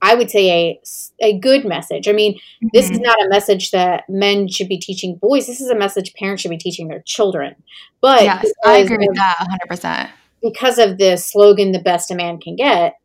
I 0.03 0.15
would 0.15 0.31
say 0.31 0.51
a 0.51 0.81
a 1.21 1.39
good 1.39 1.65
message. 1.65 2.09
I 2.09 2.13
mean, 2.13 2.35
mm-hmm. 2.35 2.69
this 2.73 2.87
is 2.87 2.93
mm-hmm. 2.93 3.03
not 3.03 3.23
a 3.25 3.29
message 3.29 3.71
that 3.71 4.09
men 4.09 4.49
should 4.49 4.69
be 4.69 4.79
teaching 4.79 5.17
boys. 5.17 5.47
This 5.47 5.61
is 5.61 5.69
a 5.69 5.77
message 5.77 6.15
parents 6.15 6.43
should 6.43 6.51
be 6.51 6.59
teaching 6.59 6.89
their 6.89 7.03
children. 7.03 7.55
But 8.01 8.23
yes, 8.23 8.51
I 8.65 8.79
agree 8.79 9.07
with 9.07 9.17
that 9.17 9.47
100%. 9.71 10.11
Because 10.43 10.79
of 10.79 10.97
the 10.97 11.17
slogan 11.17 11.73
the 11.73 11.81
best 11.81 12.11
a 12.11 12.15
man 12.15 12.41
can 12.41 12.57
get, 12.57 12.99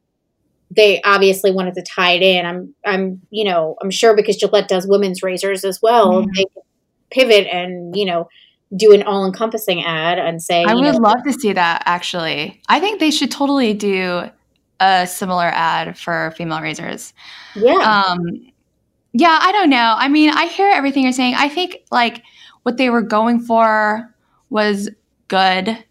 they 0.71 1.01
obviously 1.01 1.51
wanted 1.51 1.73
to 1.75 1.81
tie 1.81 2.11
it 2.11 2.21
in. 2.21 2.45
I'm 2.45 2.73
I'm, 2.85 3.21
you 3.29 3.43
know, 3.43 3.75
I'm 3.81 3.91
sure 3.91 4.15
because 4.15 4.37
Gillette 4.37 4.69
does 4.69 4.87
women's 4.87 5.21
razors 5.21 5.65
as 5.65 5.81
well, 5.81 6.21
mm-hmm. 6.21 6.31
they 6.33 6.45
pivot 7.15 7.47
and, 7.47 7.95
you 7.95 8.05
know, 8.05 8.27
do 8.75 8.91
an 8.91 9.03
all 9.03 9.25
encompassing 9.25 9.83
ad 9.83 10.19
and 10.19 10.41
say, 10.41 10.63
I 10.65 10.73
would 10.73 10.83
know, 10.83 10.97
love 10.97 11.23
to 11.23 11.33
see 11.33 11.53
that 11.53 11.83
actually. 11.85 12.61
I 12.67 12.79
think 12.79 12.99
they 12.99 13.11
should 13.11 13.31
totally 13.31 13.73
do 13.73 14.23
a 14.79 15.07
similar 15.07 15.45
ad 15.45 15.97
for 15.97 16.33
female 16.35 16.61
razors. 16.61 17.13
Yeah. 17.55 17.75
Um, 17.75 18.51
yeah, 19.13 19.39
I 19.41 19.53
don't 19.53 19.69
know. 19.69 19.95
I 19.97 20.09
mean, 20.09 20.29
I 20.31 20.47
hear 20.47 20.69
everything 20.69 21.03
you're 21.03 21.13
saying. 21.13 21.35
I 21.35 21.47
think 21.47 21.77
like 21.89 22.21
what 22.63 22.75
they 22.75 22.89
were 22.89 23.01
going 23.01 23.39
for 23.39 24.13
was 24.49 24.89
good. 25.29 25.83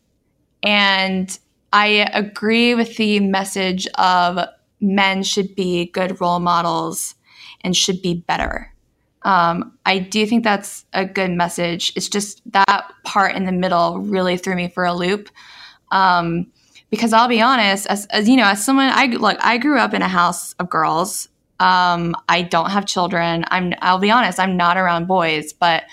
And 0.63 1.39
I 1.73 1.87
agree 2.13 2.75
with 2.75 2.97
the 2.97 3.21
message 3.21 3.87
of 3.95 4.47
men 4.81 5.23
should 5.23 5.55
be 5.55 5.87
good 5.87 6.21
role 6.21 6.41
models 6.41 7.15
and 7.63 7.75
should 7.75 8.03
be 8.03 8.15
better. 8.15 8.74
Um, 9.25 9.77
I 9.87 9.99
do 9.99 10.27
think 10.27 10.45
that's 10.45 10.85
a 10.93 11.05
good 11.05 11.31
message. 11.31 11.93
It's 11.97 12.09
just 12.09 12.43
that 12.53 12.91
part 13.05 13.35
in 13.35 13.45
the 13.45 13.53
middle 13.53 13.99
really 14.01 14.37
threw 14.37 14.55
me 14.55 14.69
for 14.69 14.85
a 14.85 14.95
loop. 14.95 15.31
Um, 15.91 16.53
because 16.91 17.13
I'll 17.13 17.29
be 17.29 17.41
honest, 17.41 17.87
as, 17.87 18.07
as, 18.07 18.29
you 18.29 18.37
know, 18.37 18.47
as 18.47 18.65
someone 18.65 18.91
I 18.93 19.07
look, 19.07 19.39
I 19.41 19.59
grew 19.59 19.79
up 19.79 19.95
in 19.95 20.03
a 20.03 20.09
house 20.09 20.53
of 20.55 20.71
girls. 20.71 21.29
Um, 21.59 22.15
I 22.29 22.43
don't 22.43 22.71
have 22.71 22.85
children. 22.87 23.45
I'm. 23.49 23.73
I'll 23.81 23.99
be 23.99 24.11
honest. 24.11 24.39
I'm 24.39 24.57
not 24.57 24.77
around 24.77 25.07
boys, 25.07 25.53
but 25.53 25.85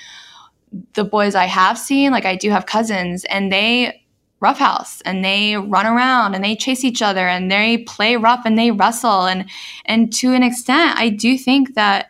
the 0.94 1.04
boys 1.04 1.34
I 1.36 1.46
have 1.46 1.78
seen, 1.78 2.12
like 2.12 2.26
I 2.26 2.36
do 2.36 2.50
have 2.50 2.66
cousins, 2.66 3.26
and 3.26 3.52
they 3.52 4.02
roughhouse 4.42 5.02
and 5.02 5.24
they 5.24 5.56
run 5.56 5.86
around 5.86 6.34
and 6.34 6.44
they 6.44 6.56
chase 6.56 6.84
each 6.84 7.02
other 7.02 7.28
and 7.28 7.52
they 7.52 7.78
play 7.78 8.16
rough 8.16 8.42
and 8.44 8.58
they 8.58 8.72
wrestle 8.72 9.26
and 9.28 9.48
and 9.86 10.12
to 10.12 10.34
an 10.34 10.42
extent 10.42 10.98
I 10.98 11.10
do 11.10 11.38
think 11.38 11.76
that 11.76 12.08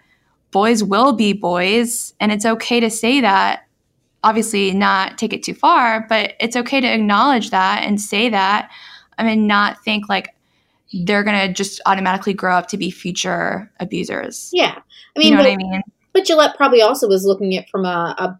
boys 0.52 0.84
will 0.84 1.14
be 1.14 1.34
boys 1.34 2.14
and 2.20 2.32
it's 2.32 2.46
okay 2.46 2.80
to 2.80 2.90
say 2.90 3.22
that 3.22 3.64
obviously 4.24 4.72
not 4.72 5.18
take 5.18 5.34
it 5.34 5.42
too 5.44 5.54
far 5.54 6.06
but 6.10 6.34
it's 6.40 6.56
okay 6.56 6.80
to 6.80 6.88
acknowledge 6.88 7.50
that 7.50 7.84
and 7.84 8.00
say 8.00 8.30
that 8.30 8.70
I 9.18 9.24
mean 9.24 9.48
not 9.48 9.84
think 9.84 10.08
like 10.10 10.36
they're 11.06 11.24
gonna 11.24 11.52
just 11.52 11.80
automatically 11.86 12.34
grow 12.34 12.56
up 12.56 12.68
to 12.68 12.78
be 12.78 12.92
future 12.92 13.72
abusers. 13.80 14.50
Yeah, 14.52 14.76
I 15.16 15.20
mean, 15.20 15.30
you 15.32 15.38
know 15.38 15.44
but, 15.44 15.50
what 15.50 15.54
I 15.54 15.56
mean? 15.56 15.82
but 16.12 16.26
Gillette 16.26 16.58
probably 16.58 16.82
also 16.82 17.08
was 17.08 17.24
looking 17.24 17.56
at 17.56 17.64
it 17.64 17.70
from 17.70 17.86
a, 17.86 18.14
a 18.18 18.40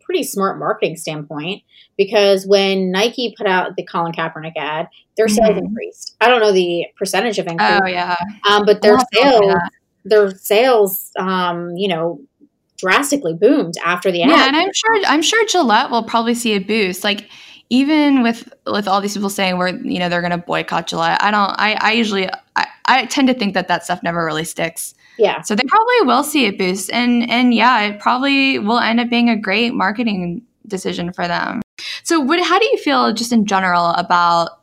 pretty 0.00 0.22
smart 0.22 0.60
marketing 0.60 0.96
standpoint 0.96 1.62
because 1.96 2.46
when 2.46 2.92
Nike 2.92 3.34
put 3.36 3.48
out 3.48 3.74
the 3.76 3.84
Colin 3.84 4.12
Kaepernick 4.12 4.52
ad, 4.56 4.88
their 5.16 5.26
sales 5.26 5.56
Mhm. 5.56 5.64
increased. 5.64 6.14
I 6.20 6.28
don't 6.28 6.40
know 6.40 6.52
the 6.52 6.86
percentage 6.96 7.38
of 7.40 7.48
increase, 7.48 7.80
Oh 7.82 7.86
yeah, 7.88 8.16
um, 8.48 8.64
but 8.64 8.80
their 8.80 8.92
I'll 8.92 8.98
have 8.98 9.08
to 9.10 9.18
look 9.18 9.26
at 9.26 9.40
sales. 9.42 9.70
Their 10.04 10.30
sales, 10.36 11.10
um, 11.18 11.76
you 11.76 11.88
know, 11.88 12.20
drastically 12.76 13.34
boomed 13.34 13.74
after 13.84 14.10
the 14.10 14.22
ad. 14.22 14.30
yeah, 14.30 14.48
and 14.48 14.56
I'm 14.56 14.72
sure 14.72 15.02
I'm 15.06 15.22
sure 15.22 15.46
Gillette 15.46 15.90
will 15.90 16.02
probably 16.02 16.34
see 16.34 16.54
a 16.54 16.58
boost. 16.58 17.04
Like 17.04 17.28
even 17.70 18.22
with 18.22 18.52
with 18.66 18.88
all 18.88 19.00
these 19.00 19.14
people 19.14 19.30
saying 19.30 19.56
we're 19.56 19.68
you 19.68 19.98
know 19.98 20.08
they're 20.08 20.20
going 20.20 20.32
to 20.32 20.38
boycott 20.38 20.86
Gillette, 20.88 21.22
I 21.22 21.30
don't. 21.30 21.54
I 21.58 21.76
I 21.80 21.92
usually 21.92 22.28
I, 22.56 22.66
I 22.86 23.06
tend 23.06 23.28
to 23.28 23.34
think 23.34 23.54
that 23.54 23.68
that 23.68 23.84
stuff 23.84 24.02
never 24.02 24.24
really 24.24 24.44
sticks. 24.44 24.94
yeah, 25.18 25.40
So 25.42 25.54
they 25.54 25.62
probably 25.66 26.06
will 26.06 26.24
see 26.24 26.46
a 26.46 26.50
boost, 26.50 26.90
and 26.92 27.28
and 27.30 27.54
yeah, 27.54 27.80
it 27.82 28.00
probably 28.00 28.58
will 28.58 28.78
end 28.78 29.00
up 29.00 29.08
being 29.08 29.30
a 29.30 29.36
great 29.36 29.74
marketing 29.74 30.42
decision 30.66 31.12
for 31.12 31.26
them. 31.28 31.62
So, 32.02 32.20
what? 32.20 32.44
How 32.44 32.58
do 32.58 32.64
you 32.66 32.78
feel 32.78 33.12
just 33.14 33.32
in 33.32 33.46
general 33.46 33.90
about 33.90 34.60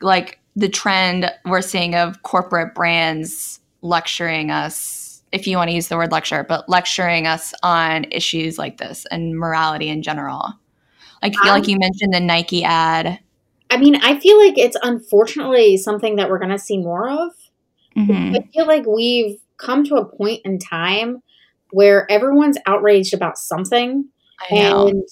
like 0.00 0.38
the 0.54 0.68
trend 0.68 1.30
we're 1.44 1.60
seeing 1.60 1.94
of 1.94 2.22
corporate 2.22 2.74
brands 2.74 3.60
lecturing 3.86 4.50
us, 4.50 5.22
if 5.32 5.46
you 5.46 5.56
want 5.56 5.70
to 5.70 5.74
use 5.74 5.88
the 5.88 5.96
word 5.96 6.12
lecture, 6.12 6.44
but 6.48 6.68
lecturing 6.68 7.26
us 7.26 7.54
on 7.62 8.04
issues 8.10 8.58
like 8.58 8.78
this 8.78 9.06
and 9.10 9.38
morality 9.38 9.88
in 9.88 10.02
general? 10.02 10.54
Like, 11.22 11.34
Um, 11.42 11.48
like 11.48 11.68
you 11.68 11.78
mentioned 11.78 12.12
the 12.12 12.20
Nike 12.20 12.64
ad. 12.64 13.18
I 13.70 13.76
mean, 13.78 13.96
I 13.96 14.18
feel 14.20 14.38
like 14.38 14.58
it's 14.58 14.76
unfortunately 14.82 15.76
something 15.76 16.16
that 16.16 16.28
we're 16.28 16.38
going 16.38 16.50
to 16.50 16.58
see 16.58 16.78
more 16.78 17.08
of. 17.08 17.32
Mhm. 17.96 18.36
I 18.36 18.42
feel 18.52 18.66
like 18.66 18.86
we've 18.86 19.38
come 19.56 19.84
to 19.84 19.96
a 19.96 20.04
point 20.04 20.42
in 20.44 20.58
time 20.58 21.22
where 21.70 22.10
everyone's 22.10 22.58
outraged 22.66 23.14
about 23.14 23.38
something 23.38 24.04
I 24.50 24.54
know. 24.54 24.88
and 24.88 25.02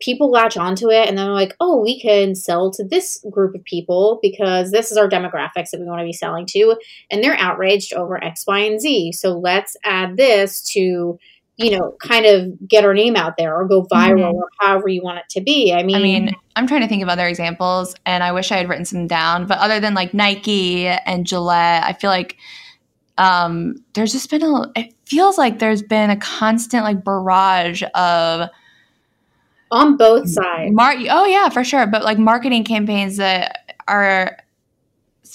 people 0.00 0.30
latch 0.30 0.56
onto 0.56 0.90
it 0.90 1.08
and 1.08 1.16
then 1.16 1.26
they're 1.26 1.34
like, 1.34 1.54
oh, 1.60 1.80
we 1.80 2.00
can 2.00 2.34
sell 2.34 2.70
to 2.72 2.84
this 2.84 3.24
group 3.30 3.54
of 3.54 3.62
people 3.64 4.18
because 4.22 4.70
this 4.70 4.90
is 4.90 4.96
our 4.96 5.08
demographics 5.08 5.70
that 5.70 5.80
we 5.80 5.86
want 5.86 6.00
to 6.00 6.04
be 6.04 6.12
selling 6.12 6.46
to. 6.46 6.76
And 7.10 7.22
they're 7.22 7.36
outraged 7.38 7.92
over 7.92 8.22
X, 8.22 8.44
Y, 8.46 8.58
and 8.58 8.80
Z. 8.80 9.12
So 9.12 9.38
let's 9.38 9.76
add 9.84 10.16
this 10.16 10.62
to, 10.72 11.18
you 11.56 11.78
know, 11.78 11.94
kind 12.00 12.24
of 12.24 12.66
get 12.66 12.84
our 12.84 12.94
name 12.94 13.16
out 13.16 13.36
there 13.36 13.54
or 13.54 13.68
go 13.68 13.82
viral 13.82 14.32
Mhm. 14.32 14.34
or 14.34 14.48
however 14.58 14.88
you 14.88 15.02
want 15.02 15.18
it 15.18 15.28
to 15.30 15.42
be. 15.42 15.72
I 15.74 15.82
mean, 15.82 15.96
I 15.96 15.98
mean, 16.00 16.30
I'm 16.56 16.66
trying 16.66 16.80
to 16.80 16.88
think 16.88 17.02
of 17.02 17.08
other 17.10 17.26
examples, 17.28 17.94
and 18.06 18.24
I 18.24 18.32
wish 18.32 18.50
I 18.50 18.56
had 18.56 18.68
written 18.68 18.86
some 18.86 19.06
down. 19.06 19.46
But 19.46 19.58
other 19.58 19.78
than 19.80 19.92
like 19.94 20.14
Nike 20.14 20.86
and 20.86 21.26
Gillette, 21.26 21.84
I 21.84 21.92
feel 21.92 22.10
like 22.10 22.36
um, 23.18 23.74
there's 23.92 24.12
just 24.12 24.30
been 24.30 24.42
a. 24.42 24.62
It 24.74 24.94
feels 25.04 25.36
like 25.36 25.58
there's 25.58 25.82
been 25.82 26.08
a 26.08 26.16
constant 26.16 26.84
like 26.84 27.04
barrage 27.04 27.82
of 27.94 28.48
on 29.70 29.96
both 29.96 30.28
sides. 30.28 30.72
mar. 30.72 30.94
Oh 31.10 31.26
yeah, 31.26 31.48
for 31.48 31.64
sure. 31.64 31.86
But 31.86 32.04
like 32.04 32.18
marketing 32.18 32.64
campaigns 32.64 33.16
that 33.16 33.74
are 33.88 34.36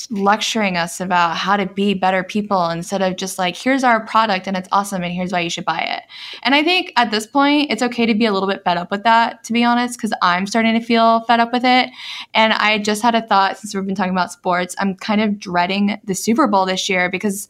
lecturing 0.09 0.75
us 0.75 0.99
about 0.99 1.37
how 1.37 1.55
to 1.55 1.65
be 1.65 1.93
better 1.93 2.21
people 2.23 2.69
instead 2.69 3.01
of 3.01 3.15
just 3.15 3.39
like 3.39 3.55
here's 3.55 3.83
our 3.83 4.05
product 4.05 4.45
and 4.45 4.57
it's 4.57 4.67
awesome 4.71 5.03
and 5.03 5.13
here's 5.13 5.31
why 5.31 5.39
you 5.39 5.49
should 5.49 5.63
buy 5.63 5.79
it. 5.79 6.03
And 6.43 6.53
I 6.53 6.63
think 6.63 6.91
at 6.97 7.11
this 7.11 7.25
point 7.25 7.71
it's 7.71 7.81
okay 7.81 8.05
to 8.05 8.13
be 8.13 8.25
a 8.25 8.33
little 8.33 8.49
bit 8.49 8.63
fed 8.63 8.77
up 8.77 8.91
with 8.91 9.03
that 9.03 9.43
to 9.45 9.53
be 9.53 9.63
honest 9.63 9.99
cuz 9.99 10.11
I'm 10.21 10.47
starting 10.47 10.73
to 10.73 10.85
feel 10.85 11.21
fed 11.21 11.39
up 11.39 11.53
with 11.53 11.63
it. 11.63 11.89
And 12.33 12.51
I 12.53 12.77
just 12.79 13.01
had 13.03 13.15
a 13.15 13.21
thought 13.21 13.57
since 13.57 13.73
we've 13.73 13.85
been 13.85 13.95
talking 13.95 14.11
about 14.11 14.33
sports, 14.33 14.75
I'm 14.79 14.95
kind 14.95 15.21
of 15.21 15.39
dreading 15.39 15.97
the 16.03 16.15
Super 16.15 16.47
Bowl 16.47 16.65
this 16.65 16.89
year 16.89 17.09
because 17.09 17.47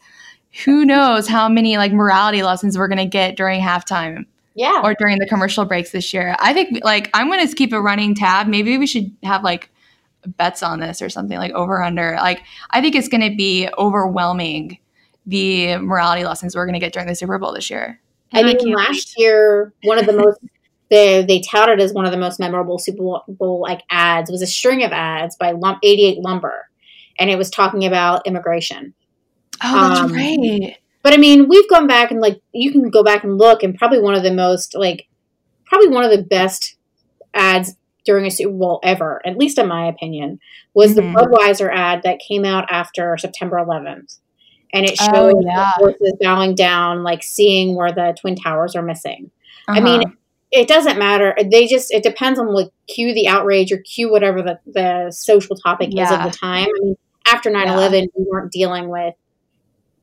who 0.64 0.84
knows 0.84 1.26
how 1.26 1.48
many 1.48 1.76
like 1.76 1.92
morality 1.92 2.42
lessons 2.42 2.78
we're 2.78 2.88
going 2.88 2.98
to 2.98 3.06
get 3.06 3.36
during 3.36 3.60
halftime 3.60 4.24
Yeah. 4.56 4.80
or 4.82 4.94
during 4.94 5.18
the 5.18 5.26
commercial 5.26 5.64
breaks 5.66 5.90
this 5.90 6.12
year. 6.14 6.34
I 6.40 6.52
think 6.54 6.82
like 6.82 7.10
I'm 7.14 7.28
going 7.28 7.46
to 7.46 7.54
keep 7.54 7.72
a 7.72 7.80
running 7.80 8.14
tab. 8.14 8.46
Maybe 8.48 8.78
we 8.78 8.86
should 8.86 9.14
have 9.22 9.44
like 9.44 9.70
bets 10.26 10.62
on 10.62 10.80
this 10.80 11.02
or 11.02 11.08
something 11.10 11.38
like 11.38 11.52
over 11.52 11.82
under. 11.82 12.16
Like 12.16 12.42
I 12.70 12.80
think 12.80 12.94
it's 12.94 13.08
going 13.08 13.28
to 13.30 13.36
be 13.36 13.68
overwhelming 13.78 14.78
the 15.26 15.76
morality 15.76 16.24
lessons 16.24 16.56
we're 16.56 16.64
going 16.66 16.74
to 16.74 16.80
get 16.80 16.92
during 16.92 17.06
the 17.08 17.14
Super 17.14 17.38
Bowl 17.38 17.52
this 17.52 17.68
year. 17.70 18.00
I 18.32 18.40
And 18.40 18.48
I 18.48 18.54
mean, 18.54 18.72
last 18.74 19.14
year, 19.18 19.72
one 19.84 19.98
of 19.98 20.06
the 20.06 20.12
most 20.14 20.40
they 20.90 21.22
they 21.24 21.40
touted 21.40 21.80
as 21.80 21.92
one 21.92 22.06
of 22.06 22.12
the 22.12 22.18
most 22.18 22.40
memorable 22.40 22.78
Super 22.78 23.20
Bowl 23.28 23.60
like 23.60 23.82
ads 23.90 24.30
was 24.30 24.40
a 24.42 24.46
string 24.46 24.82
of 24.82 24.92
ads 24.92 25.36
by 25.36 25.52
Lump, 25.52 25.80
88 25.82 26.18
Lumber, 26.18 26.68
and 27.18 27.28
it 27.28 27.36
was 27.36 27.50
talking 27.50 27.84
about 27.84 28.26
immigration. 28.26 28.94
Oh, 29.62 29.88
that's 29.88 30.00
Um, 30.00 30.12
right. 30.12 30.76
But 31.06 31.14
I 31.14 31.18
mean, 31.18 31.46
we've 31.48 31.68
gone 31.70 31.86
back 31.86 32.10
and 32.10 32.20
like 32.20 32.40
you 32.50 32.72
can 32.72 32.90
go 32.90 33.04
back 33.04 33.22
and 33.22 33.38
look, 33.38 33.62
and 33.62 33.78
probably 33.78 34.00
one 34.00 34.16
of 34.16 34.24
the 34.24 34.32
most 34.34 34.74
like 34.74 35.06
probably 35.64 35.86
one 35.86 36.02
of 36.02 36.10
the 36.10 36.24
best 36.24 36.74
ads 37.32 37.76
during 38.04 38.26
a 38.26 38.30
Super 38.30 38.50
Bowl 38.52 38.80
ever, 38.82 39.22
at 39.24 39.38
least 39.38 39.56
in 39.56 39.68
my 39.68 39.86
opinion, 39.86 40.40
was 40.74 40.94
Mhm. 40.94 40.96
the 40.96 41.02
Budweiser 41.02 41.72
ad 41.72 42.02
that 42.02 42.18
came 42.18 42.44
out 42.44 42.66
after 42.72 43.16
September 43.18 43.56
11th. 43.56 44.18
And 44.74 44.84
it 44.84 44.96
Oh, 45.00 45.12
showed 45.30 45.44
yeah. 45.44 45.54
the 45.54 45.64
horses 45.76 46.12
bowing 46.20 46.56
down, 46.56 47.04
like 47.04 47.22
seeing 47.22 47.76
where 47.76 47.92
the 47.92 48.16
Twin 48.20 48.34
Towers 48.34 48.74
are 48.74 48.82
missing. 48.82 49.30
I 49.68 49.78
Uh-huh. 49.78 49.80
mean, 49.98 50.02
it 50.50 50.66
doesn't 50.66 50.98
matter. 50.98 51.36
They 51.52 51.68
just 51.68 51.94
it 51.94 52.02
depends 52.02 52.40
on 52.40 52.48
like 52.52 52.70
cue 52.88 53.14
the 53.14 53.28
outrage 53.28 53.70
or 53.70 53.78
cue 53.78 54.10
whatever 54.10 54.42
the, 54.42 54.58
the 54.66 55.12
social 55.12 55.54
topic 55.54 55.90
is 55.90 55.94
Yeah. 55.94 56.26
of 56.26 56.32
the 56.32 56.36
time. 56.36 56.66
I 56.66 56.80
mean, 56.82 56.96
after 57.28 57.48
9-11, 57.48 58.08
we 58.16 58.24
weren't 58.28 58.50
dealing 58.50 58.88
with 58.88 59.14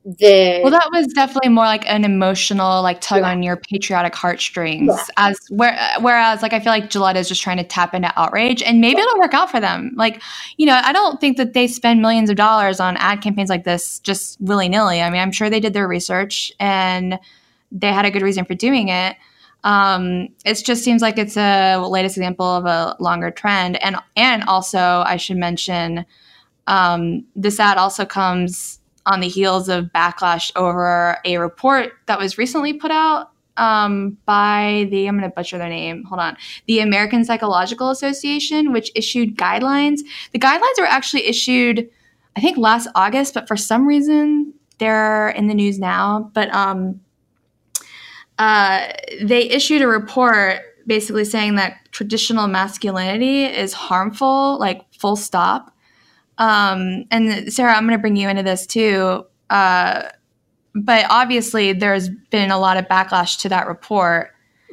the 0.04 0.60
Well, 0.62 0.70
that 0.70 0.90
was 0.92 1.06
definitely 1.14 1.48
more 1.48 1.64
like 1.64 1.88
an 1.90 2.04
emotional, 2.04 2.82
like 2.82 3.00
tug 3.00 3.20
Yeah. 3.22 3.30
on 3.30 3.42
your 3.42 3.56
patriotic 3.56 4.14
heartstrings. 4.14 4.92
Yeah. 4.94 5.04
As 5.16 5.38
where, 5.48 5.78
whereas, 6.00 6.42
like 6.42 6.52
I 6.52 6.60
feel 6.60 6.72
like 6.72 6.90
Gillette 6.90 7.16
is 7.16 7.28
just 7.28 7.42
trying 7.42 7.56
to 7.56 7.64
tap 7.64 7.94
into 7.94 8.12
outrage, 8.18 8.62
and 8.62 8.80
maybe 8.80 9.00
it'll 9.00 9.18
work 9.18 9.32
out 9.32 9.50
for 9.50 9.60
them. 9.60 9.92
Like, 9.96 10.20
you 10.58 10.66
know, 10.66 10.78
I 10.82 10.92
don't 10.92 11.20
think 11.20 11.38
that 11.38 11.54
they 11.54 11.66
spend 11.66 12.02
millions 12.02 12.28
of 12.28 12.36
dollars 12.36 12.80
on 12.80 12.96
ad 12.98 13.22
campaigns 13.22 13.48
like 13.48 13.64
this 13.64 13.98
just 14.00 14.38
willy 14.40 14.68
nilly. 14.68 15.00
I 15.00 15.08
mean, 15.08 15.20
I'm 15.22 15.32
sure 15.32 15.48
they 15.48 15.60
did 15.60 15.72
their 15.72 15.88
research 15.88 16.52
and 16.60 17.18
they 17.72 17.92
had 17.92 18.04
a 18.04 18.10
good 18.10 18.22
reason 18.22 18.44
for 18.44 18.54
doing 18.54 18.88
it. 18.88 19.16
Um, 19.64 20.28
it 20.44 20.62
just 20.62 20.84
seems 20.84 21.00
like 21.00 21.16
it's 21.16 21.38
a 21.38 21.78
latest 21.78 22.18
example 22.18 22.44
of 22.44 22.66
a 22.66 22.94
longer 23.00 23.30
trend, 23.30 23.82
and 23.82 23.96
and 24.16 24.44
also 24.44 25.02
I 25.06 25.16
should 25.16 25.38
mention 25.38 26.04
um, 26.66 27.24
this 27.34 27.58
ad 27.58 27.78
also 27.78 28.04
comes 28.04 28.80
on 29.06 29.20
the 29.20 29.28
heels 29.28 29.68
of 29.68 29.86
backlash 29.86 30.50
over 30.56 31.18
a 31.24 31.38
report 31.38 31.92
that 32.06 32.18
was 32.18 32.38
recently 32.38 32.72
put 32.72 32.90
out 32.90 33.30
um, 33.56 34.16
by 34.24 34.88
the 34.90 35.06
I'm 35.06 35.18
going 35.18 35.28
to 35.28 35.34
butcher 35.34 35.58
their 35.58 35.68
name. 35.68 36.04
Hold 36.04 36.20
on, 36.20 36.36
the 36.66 36.80
American 36.80 37.24
Psychological 37.24 37.90
Association, 37.90 38.72
which 38.72 38.90
issued 38.94 39.36
guidelines. 39.36 40.00
The 40.32 40.38
guidelines 40.38 40.78
were 40.78 40.86
actually 40.86 41.26
issued, 41.26 41.88
I 42.36 42.40
think, 42.40 42.56
last 42.56 42.88
August, 42.94 43.34
but 43.34 43.46
for 43.46 43.56
some 43.56 43.86
reason 43.86 44.54
they're 44.78 45.28
in 45.30 45.46
the 45.46 45.54
news 45.54 45.78
now. 45.78 46.30
But 46.34 46.52
um, 46.52 47.00
uh, 48.38 48.88
they 49.22 49.48
issued 49.50 49.82
a 49.82 49.86
report 49.86 50.60
basically 50.86 51.24
saying 51.24 51.54
that 51.56 51.78
traditional 51.92 52.46
masculinity 52.46 53.44
is 53.44 53.72
harmful, 53.72 54.58
like 54.58 54.82
full 54.92 55.16
stop. 55.16 55.73
Um, 56.38 57.04
and 57.10 57.52
Sarah, 57.52 57.74
I'm 57.74 57.86
going 57.86 57.98
to 57.98 58.02
bring 58.02 58.16
you 58.16 58.28
into 58.28 58.42
this 58.42 58.66
too. 58.66 59.24
Uh, 59.50 60.08
but 60.74 61.06
obviously, 61.08 61.72
there's 61.72 62.08
been 62.08 62.50
a 62.50 62.58
lot 62.58 62.76
of 62.76 62.86
backlash 62.86 63.40
to 63.42 63.48
that 63.50 63.68
report. 63.68 64.30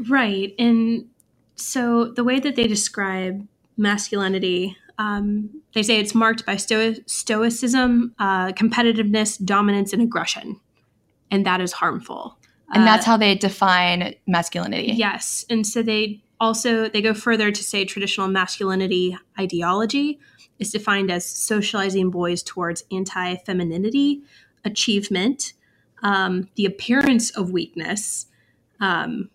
Right. 0.09 0.55
And 0.57 1.05
so 1.55 2.05
the 2.05 2.23
way 2.23 2.39
that 2.39 2.55
they 2.55 2.67
describe 2.67 3.47
masculinity, 3.77 4.75
um, 4.97 5.49
they 5.73 5.83
say 5.83 5.99
it's 5.99 6.15
marked 6.15 6.45
by 6.45 6.55
sto- 6.55 6.95
stoicism, 7.05 8.15
uh, 8.17 8.47
competitiveness, 8.53 9.43
dominance, 9.43 9.93
and 9.93 10.01
aggression. 10.01 10.59
And 11.29 11.45
that 11.45 11.61
is 11.61 11.71
harmful. 11.73 12.37
And 12.73 12.87
that's 12.87 13.05
Uh, 13.05 13.11
how 13.11 13.17
they 13.17 13.35
define 13.35 14.15
masculinity. 14.25 14.93
Yes. 14.95 15.45
And 15.49 15.67
so 15.67 15.83
they 15.83 16.23
also 16.39 16.89
they 16.89 17.01
go 17.01 17.13
further 17.13 17.51
to 17.51 17.63
say 17.63 17.85
traditional 17.85 18.27
masculinity 18.27 19.17
ideology 19.39 20.19
is 20.61 20.71
defined 20.71 21.11
as 21.11 21.25
socializing 21.25 22.11
boys 22.11 22.43
towards 22.43 22.83
anti-femininity, 22.91 24.21
achievement, 24.63 25.53
um, 26.03 26.47
the 26.55 26.65
appearance 26.65 27.31
of 27.31 27.51
weakness, 27.51 28.27
um, 28.79 29.29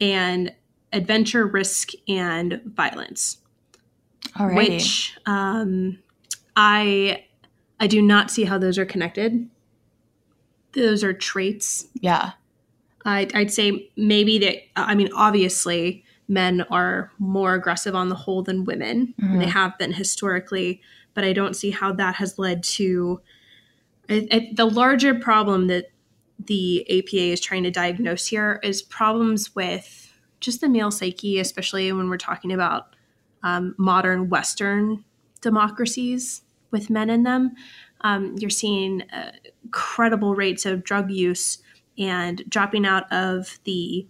and 0.00 0.54
adventure, 0.92 1.44
risk, 1.46 1.90
and 2.08 2.62
violence. 2.64 3.38
Alrighty. 4.36 4.54
which 4.54 5.18
um, 5.26 5.98
I 6.54 7.24
I 7.80 7.86
do 7.88 8.00
not 8.00 8.30
see 8.30 8.44
how 8.44 8.58
those 8.58 8.78
are 8.78 8.86
connected. 8.86 9.48
Those 10.72 11.02
are 11.02 11.12
traits. 11.12 11.88
yeah. 12.00 12.32
I'd, 13.04 13.34
I'd 13.34 13.50
say 13.50 13.90
maybe 13.96 14.38
that. 14.38 14.56
I 14.76 14.94
mean, 14.94 15.08
obviously, 15.16 16.04
men 16.30 16.62
are 16.70 17.12
more 17.18 17.54
aggressive 17.54 17.94
on 17.94 18.08
the 18.08 18.14
whole 18.14 18.42
than 18.42 18.64
women. 18.64 19.14
and 19.18 19.40
They 19.40 19.46
have 19.46 19.76
been 19.76 19.92
historically, 19.92 20.80
but 21.12 21.24
I 21.24 21.32
don't 21.32 21.54
see 21.54 21.70
how 21.70 21.92
that 21.94 22.14
has 22.14 22.38
led 22.38 22.62
to 22.64 23.20
I, 24.10 24.26
I, 24.32 24.50
the 24.54 24.64
larger 24.66 25.14
problem 25.14 25.68
that 25.68 25.90
the 26.38 26.84
APA 26.90 27.32
is 27.32 27.40
trying 27.40 27.62
to 27.62 27.70
diagnose 27.70 28.26
here 28.26 28.58
is 28.62 28.82
problems 28.82 29.54
with 29.54 30.12
just 30.40 30.60
the 30.60 30.68
male 30.68 30.90
psyche, 30.90 31.38
especially 31.38 31.92
when 31.92 32.08
we're 32.08 32.16
talking 32.16 32.52
about 32.52 32.96
um, 33.42 33.74
modern 33.78 34.28
Western 34.28 35.04
democracies 35.40 36.42
with 36.70 36.90
men 36.90 37.08
in 37.10 37.22
them. 37.22 37.52
Um, 38.02 38.34
you're 38.38 38.50
seeing 38.50 39.02
uh, 39.12 39.32
incredible 39.64 40.34
rates 40.34 40.66
of 40.66 40.82
drug 40.82 41.10
use 41.10 41.58
and 41.98 42.42
dropping 42.48 42.86
out 42.86 43.10
of 43.12 43.58
the 43.64 44.06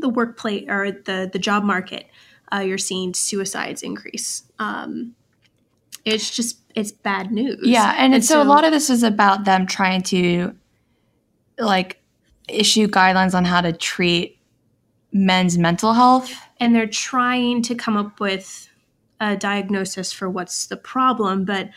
the 0.00 0.08
workplace 0.08 0.64
or 0.68 0.90
the 0.90 1.28
the 1.32 1.38
job 1.38 1.64
market. 1.64 2.06
Uh, 2.52 2.60
you're 2.60 2.78
seeing 2.78 3.12
suicides 3.12 3.82
increase. 3.82 4.44
Um, 4.58 5.14
it's 6.04 6.34
just 6.34 6.58
it's 6.74 6.92
bad 6.92 7.30
news. 7.32 7.60
Yeah, 7.62 7.94
and, 7.98 8.24
so, 8.24 8.40
a 8.40 8.44
lot 8.44 8.64
of 8.64 8.72
this 8.72 8.88
is 8.88 9.02
about 9.02 9.44
them 9.44 9.66
trying 9.66 10.02
to 10.04 10.54
like 11.58 12.00
issue 12.48 12.86
guidelines 12.86 13.34
on 13.34 13.44
how 13.44 13.60
to 13.60 13.72
treat 13.72 14.38
men's 15.12 15.58
mental 15.58 15.92
health. 15.92 16.32
and 16.60 16.74
they're 16.74 16.86
trying 16.86 17.62
to 17.62 17.74
come 17.74 17.96
up 17.96 18.20
with 18.20 18.68
a 19.20 19.36
diagnosis 19.36 20.12
for 20.12 20.30
what's 20.30 20.66
the 20.66 20.76
problem. 20.76 21.44
But 21.44 21.70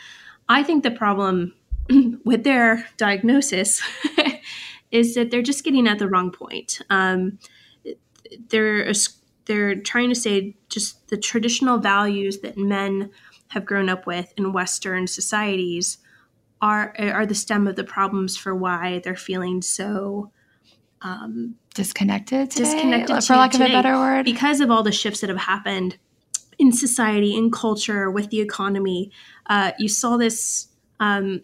I 0.47 0.63
think 0.63 0.83
the 0.83 0.91
problem 0.91 1.53
with 2.25 2.43
their 2.43 2.87
diagnosis 2.97 3.81
is 4.91 5.15
that 5.15 5.31
they're 5.31 5.41
just 5.41 5.63
getting 5.63 5.87
at 5.87 5.99
the 5.99 6.07
wrong 6.07 6.31
point. 6.31 6.81
Um, 6.89 7.39
they're 8.49 8.91
they're 9.45 9.75
trying 9.75 10.09
to 10.09 10.15
say 10.15 10.55
just 10.69 11.07
the 11.09 11.17
traditional 11.17 11.77
values 11.77 12.39
that 12.39 12.57
men 12.57 13.09
have 13.49 13.65
grown 13.65 13.89
up 13.89 14.05
with 14.05 14.33
in 14.37 14.53
Western 14.53 15.07
societies 15.07 15.97
are 16.61 16.95
are 16.99 17.25
the 17.25 17.35
stem 17.35 17.67
of 17.67 17.75
the 17.75 17.83
problems 17.83 18.37
for 18.37 18.55
why 18.55 19.01
they're 19.03 19.15
feeling 19.15 19.61
so 19.61 20.31
um, 21.01 21.55
Disconnected 21.73 22.51
today, 22.51 22.65
Disconnected 22.65 23.23
for 23.23 23.35
lack 23.35 23.55
of 23.55 23.61
a 23.61 23.67
better 23.67 23.95
word. 23.95 24.23
because 24.25 24.59
of 24.59 24.69
all 24.69 24.83
the 24.83 24.91
shifts 24.91 25.21
that 25.21 25.29
have 25.29 25.39
happened 25.39 25.97
in 26.59 26.71
society, 26.71 27.35
in 27.35 27.49
culture, 27.49 28.11
with 28.11 28.29
the 28.29 28.39
economy. 28.39 29.11
Uh, 29.47 29.71
you 29.79 29.87
saw 29.89 30.17
this. 30.17 30.67
Um, 30.99 31.41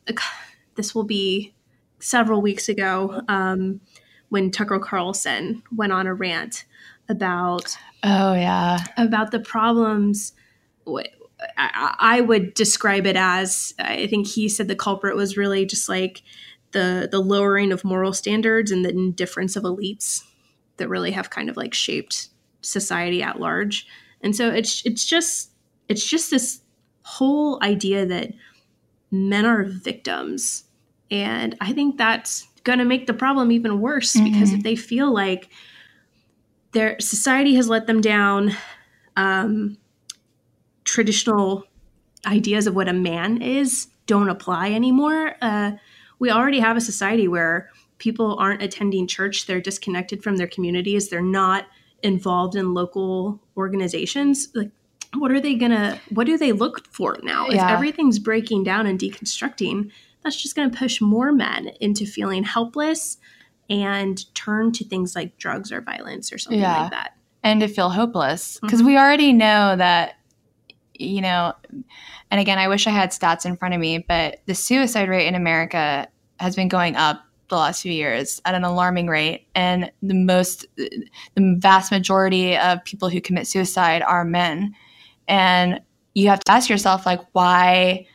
this 0.76 0.94
will 0.94 1.06
be 1.06 1.56
several 2.00 2.42
weeks 2.42 2.70
ago 2.70 3.22
um, 3.28 3.82
when 4.30 4.52
Tucker 4.52 4.80
Carlson 4.80 5.64
went 5.76 5.94
on 5.94 6.08
a 6.08 6.14
rant 6.14 6.66
about 7.10 7.78
oh 8.04 8.34
yeah, 8.34 8.80
about 8.98 9.32
the 9.32 9.40
problems. 9.40 10.34
I, 11.56 12.22
would 12.22 12.56
describe 12.56 13.06
it 13.06 13.16
as 13.16 13.76
I 13.78 14.08
think 14.08 14.26
he 14.26 14.50
said 14.50 14.68
the 14.68 14.76
culprit 14.76 15.16
was 15.16 15.38
really 15.38 15.68
just 15.68 15.88
like 15.88 16.24
the 16.72 17.08
the 17.12 17.20
lowering 17.20 17.72
of 17.72 17.84
moral 17.84 18.14
standards 18.14 18.72
and 18.72 18.84
the 18.84 18.90
indifference 18.90 19.56
of 19.56 19.64
elites 19.64 20.24
that 20.78 20.90
really 20.90 21.12
have 21.12 21.30
kind 21.30 21.50
of 21.50 21.58
like 21.58 21.74
shaped 21.74 22.30
society 22.62 23.22
at 23.22 23.40
large. 23.40 23.88
And 24.22 24.36
so 24.36 24.50
it's 24.50 24.84
it's 24.86 25.06
just 25.06 25.52
it's 25.88 26.06
just 26.06 26.32
this 26.32 26.62
whole 27.04 27.60
idea 27.64 28.06
that 28.06 28.32
men 29.12 29.46
are 29.46 29.64
victims. 29.64 30.66
And 31.10 31.56
I 31.62 31.72
think 31.72 31.98
that's 31.98 32.48
going 32.68 32.80
to 32.80 32.86
make 32.86 33.08
the 33.08 33.14
problem 33.14 33.50
even 33.50 33.80
worse 33.80 34.12
because 34.20 34.52
Mhm. 34.52 34.58
if 34.58 34.64
they 34.64 34.76
feel 34.76 35.12
like 35.14 35.48
their 36.74 37.00
society 37.00 37.56
has 37.56 37.70
let 37.70 37.88
them 37.88 38.02
down, 38.02 38.52
um, 39.16 39.78
traditional 40.84 41.64
ideas 42.26 42.68
of 42.68 42.76
what 42.76 42.90
a 42.90 42.94
man 42.94 43.42
is 43.42 43.88
don't 44.06 44.28
apply 44.28 44.72
anymore. 44.72 45.36
Uh, 45.42 45.72
we 46.20 46.30
already 46.30 46.60
have 46.60 46.76
a 46.76 46.82
society 46.82 47.28
where 47.28 47.70
people 48.00 48.36
aren't 48.38 48.62
attending 48.62 49.08
church, 49.08 49.46
they're 49.48 49.62
disconnected 49.62 50.22
from 50.22 50.36
their 50.36 50.48
communities, 50.48 51.08
they're 51.08 51.22
not 51.22 51.68
involved 52.04 52.56
in 52.56 52.74
local 52.74 53.40
organizations. 53.56 54.50
Like, 54.54 54.72
what 55.16 55.32
are 55.32 55.40
they 55.40 55.56
gonna, 55.56 56.00
what 56.10 56.28
do 56.28 56.38
they 56.38 56.52
look 56.52 56.86
for 56.92 57.18
now? 57.24 57.48
If 57.48 57.62
everything's 57.62 58.20
breaking 58.20 58.66
down 58.66 58.86
and 58.86 59.00
deconstructing, 59.00 59.90
that's 60.28 60.42
just 60.42 60.56
gonna 60.56 60.70
push 60.70 61.00
more 61.00 61.32
men 61.32 61.68
into 61.80 62.06
feeling 62.06 62.44
helpless 62.44 63.18
and 63.70 64.34
turn 64.36 64.72
to 64.74 64.84
things 64.86 65.16
like 65.16 65.38
drugs 65.38 65.72
or 65.72 65.80
violence 65.82 66.32
or 66.34 66.38
something 66.38 66.60
Yeah. 66.60 66.82
like 66.84 66.92
that. 66.92 67.14
and 67.44 67.62
to 67.62 67.68
feel 67.70 67.90
hopeless 67.90 68.60
because 68.62 68.82
Mhm. 68.82 68.86
we 68.88 68.98
already 68.98 69.32
know 69.32 69.76
that 69.78 70.16
you 70.96 71.22
know 71.22 71.54
and 72.32 72.42
again 72.42 72.58
i 72.58 72.68
wish 72.68 72.88
i 72.88 72.90
had 72.90 73.12
stats 73.12 73.46
in 73.46 73.56
front 73.56 73.74
of 73.76 73.80
me 73.80 74.00
but 74.00 74.42
the 74.48 74.56
suicide 74.56 75.08
rate 75.08 75.28
in 75.28 75.36
america 75.36 76.08
has 76.40 76.56
been 76.56 76.68
going 76.68 76.96
up 76.96 77.22
the 77.50 77.56
last 77.56 77.84
few 77.84 77.92
years 77.94 78.42
at 78.46 78.56
an 78.56 78.64
alarming 78.66 79.08
rate 79.08 79.48
and 79.56 79.92
the 80.02 80.16
most 80.16 80.66
the 80.76 81.56
vast 81.60 81.92
majority 81.92 82.58
of 82.58 82.84
people 82.84 83.08
who 83.10 83.22
commit 83.22 83.46
suicide 83.48 84.02
are 84.02 84.26
men 84.26 84.74
and 85.28 85.80
you 86.16 86.28
have 86.30 86.40
to 86.40 86.52
ask 86.52 86.68
yourself 86.70 87.06
like 87.06 87.22
why 87.34 88.06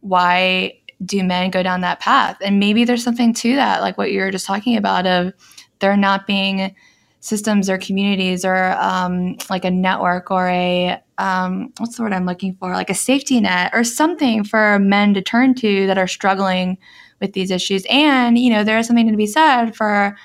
why 0.00 0.72
do 1.04 1.22
men 1.22 1.50
go 1.50 1.62
down 1.62 1.80
that 1.80 2.00
path? 2.00 2.36
And 2.40 2.60
maybe 2.60 2.84
there's 2.84 3.04
something 3.04 3.34
to 3.34 3.56
that 3.56 3.80
like 3.80 3.98
what 3.98 4.12
you 4.12 4.20
were 4.20 4.30
just 4.30 4.46
talking 4.46 4.76
about 4.76 5.06
of 5.06 5.32
there 5.80 5.96
not 5.96 6.26
being 6.26 6.74
systems 7.20 7.70
or 7.70 7.78
communities 7.78 8.44
or 8.44 8.72
um, 8.78 9.36
like 9.48 9.64
a 9.64 9.70
network 9.70 10.30
or 10.30 10.48
a 10.48 11.00
um, 11.18 11.72
what's 11.78 11.96
the 11.96 12.02
word 12.02 12.12
I'm 12.12 12.26
looking 12.26 12.56
for? 12.56 12.72
Like 12.72 12.90
a 12.90 12.94
safety 12.94 13.40
net 13.40 13.70
or 13.72 13.84
something 13.84 14.42
for 14.42 14.78
men 14.80 15.14
to 15.14 15.22
turn 15.22 15.54
to 15.56 15.86
that 15.86 15.98
are 15.98 16.08
struggling 16.08 16.78
with 17.20 17.32
these 17.32 17.52
issues. 17.52 17.86
And 17.88 18.38
you 18.38 18.50
know 18.50 18.64
there 18.64 18.78
is 18.78 18.86
something 18.86 19.08
to 19.08 19.16
be 19.16 19.26
said 19.26 19.76
for 19.76 20.16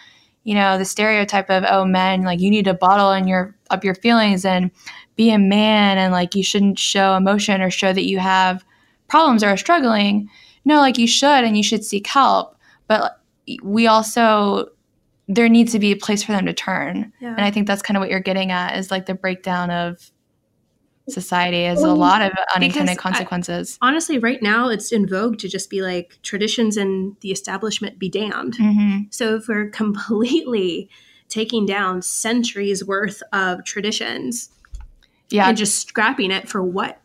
you 0.48 0.56
know 0.56 0.78
the 0.78 0.86
stereotype 0.86 1.50
of 1.50 1.66
oh 1.68 1.84
men 1.84 2.22
like 2.22 2.40
you 2.40 2.50
need 2.50 2.64
to 2.66 2.74
bottle 2.74 3.12
in 3.12 3.28
your 3.28 3.54
up 3.70 3.84
your 3.84 3.96
feelings 3.96 4.46
and 4.46 4.72
be 5.18 5.30
a 5.30 5.38
man 5.38 5.98
and 5.98 6.14
like 6.14 6.36
you 6.36 6.42
shouldn't 6.42 6.80
show 6.80 7.16
emotion 7.16 7.62
or 7.62 7.70
show 7.70 7.92
that 7.92 8.06
you 8.06 8.18
have 8.18 8.64
problems 9.10 9.44
or 9.44 9.50
are 9.50 9.58
struggling 9.58 10.30
no 10.68 10.78
like 10.80 10.98
you 10.98 11.08
should 11.08 11.44
and 11.44 11.56
you 11.58 11.64
should 11.64 11.84
seek 11.84 12.06
help 12.08 12.56
but 12.88 13.20
we 13.64 13.88
also 13.88 14.68
there 15.30 15.50
needs 15.50 15.72
to 15.74 15.80
be 15.80 15.92
a 15.92 15.96
place 15.96 16.24
for 16.24 16.32
them 16.34 16.46
to 16.46 16.54
turn 16.54 17.12
Yeah. 17.20 17.30
and 17.32 17.42
i 17.42 17.50
think 17.52 17.68
that's 17.68 17.82
kind 17.82 17.98
of 17.98 18.02
what 18.02 18.10
you're 18.10 18.20
getting 18.20 18.52
at 18.52 18.78
is 18.78 18.92
like 18.92 19.06
the 19.08 19.14
breakdown 19.16 19.72
of 19.72 20.12
society 21.10 21.64
is 21.64 21.82
a 21.82 21.94
lot 21.94 22.22
of 22.22 22.34
unintended 22.54 22.88
because 22.88 22.98
I- 22.98 23.02
consequences 23.02 23.78
honestly, 23.82 24.18
right 24.20 24.42
now 24.44 24.68
it's 24.68 24.92
in 24.92 25.08
vogue 25.08 25.38
to 25.40 25.48
just 25.48 25.70
be 25.70 25.82
like 25.82 26.18
traditions 26.22 26.76
and 26.76 27.16
the 27.22 27.32
establishment 27.32 27.98
be 27.98 28.10
damned. 28.10 28.56
hmm 28.58 29.04
So 29.10 29.36
if 29.36 29.48
we're 29.48 29.70
completely 29.82 30.90
taking 31.30 31.66
down 31.66 32.02
centuries 32.02 32.84
worth 32.86 33.24
of 33.32 33.64
traditions 33.64 34.50
yeah 35.30 35.48
and 35.48 35.56
just 35.58 35.88
scrapping 35.88 36.30
it 36.32 36.50
for 36.50 36.62
what? 36.62 37.00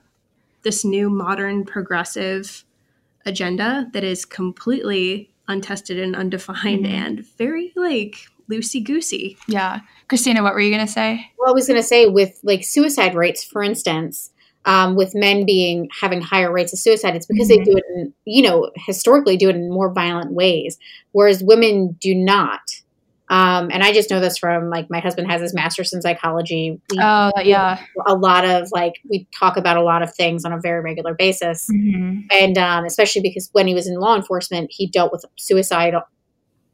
This 0.62 0.84
new 0.84 1.08
modern 1.08 1.64
progressive 1.64 2.64
agenda 3.26 3.88
that 3.92 4.04
is 4.04 4.24
completely 4.24 5.30
untested 5.48 5.98
and 5.98 6.14
undefined 6.16 6.86
Mhm. 6.86 6.90
and 6.92 7.26
very 7.38 7.72
like 7.76 8.16
loosey 8.50 8.82
goosey. 8.84 9.36
yeah 9.48 9.80
christina 10.08 10.42
what 10.42 10.54
were 10.54 10.60
you 10.60 10.70
going 10.74 10.86
to 10.86 10.92
say 10.92 11.26
Well, 11.38 11.50
I 11.50 11.52
was 11.54 11.66
going 11.66 11.80
to 11.80 11.86
say 11.86 12.06
with 12.06 12.38
like 12.42 12.64
suicide 12.64 13.14
rates, 13.14 13.42
for 13.44 13.62
instance, 13.62 14.30
um, 14.64 14.94
with 14.94 15.12
men 15.14 15.44
being 15.44 15.88
having 16.00 16.20
higher 16.20 16.52
rates 16.52 16.72
of 16.72 16.78
suicide, 16.78 17.16
it's 17.16 17.26
because 17.26 17.46
Mhm. 17.48 17.56
they 17.56 17.64
do 17.64 17.76
it, 17.76 17.84
in, 17.96 18.12
you 18.24 18.42
know, 18.42 18.70
historically 18.76 19.36
do 19.36 19.48
it 19.48 19.56
in 19.56 19.70
more 19.72 19.92
violent 19.92 20.32
ways, 20.32 20.78
whereas 21.12 21.42
women 21.42 21.96
do 22.00 22.14
not. 22.14 22.60
Um, 23.32 23.70
and 23.72 23.82
I 23.82 23.94
just 23.94 24.10
know 24.10 24.20
this 24.20 24.36
from 24.36 24.68
like 24.68 24.90
my 24.90 25.00
husband 25.00 25.30
has 25.30 25.40
his 25.40 25.54
master's 25.54 25.94
in 25.94 26.02
psychology. 26.02 26.78
We, 26.90 26.98
oh 27.00 27.32
yeah. 27.42 27.82
a 28.06 28.14
lot 28.14 28.44
of 28.44 28.68
like 28.72 29.00
we 29.08 29.26
talk 29.34 29.56
about 29.56 29.78
a 29.78 29.82
lot 29.82 30.02
of 30.02 30.14
things 30.14 30.44
on 30.44 30.52
a 30.52 30.60
very 30.60 30.82
regular 30.82 31.14
basis, 31.14 31.66
hmm 31.66 32.20
and 32.30 32.58
um, 32.58 32.84
especially 32.84 33.22
because 33.22 33.48
when 33.52 33.66
he 33.66 33.72
was 33.72 33.88
in 33.88 33.94
law 33.94 34.14
enforcement, 34.14 34.70
he 34.70 34.86
dealt 34.86 35.12
with 35.12 35.24
suicide 35.38 35.94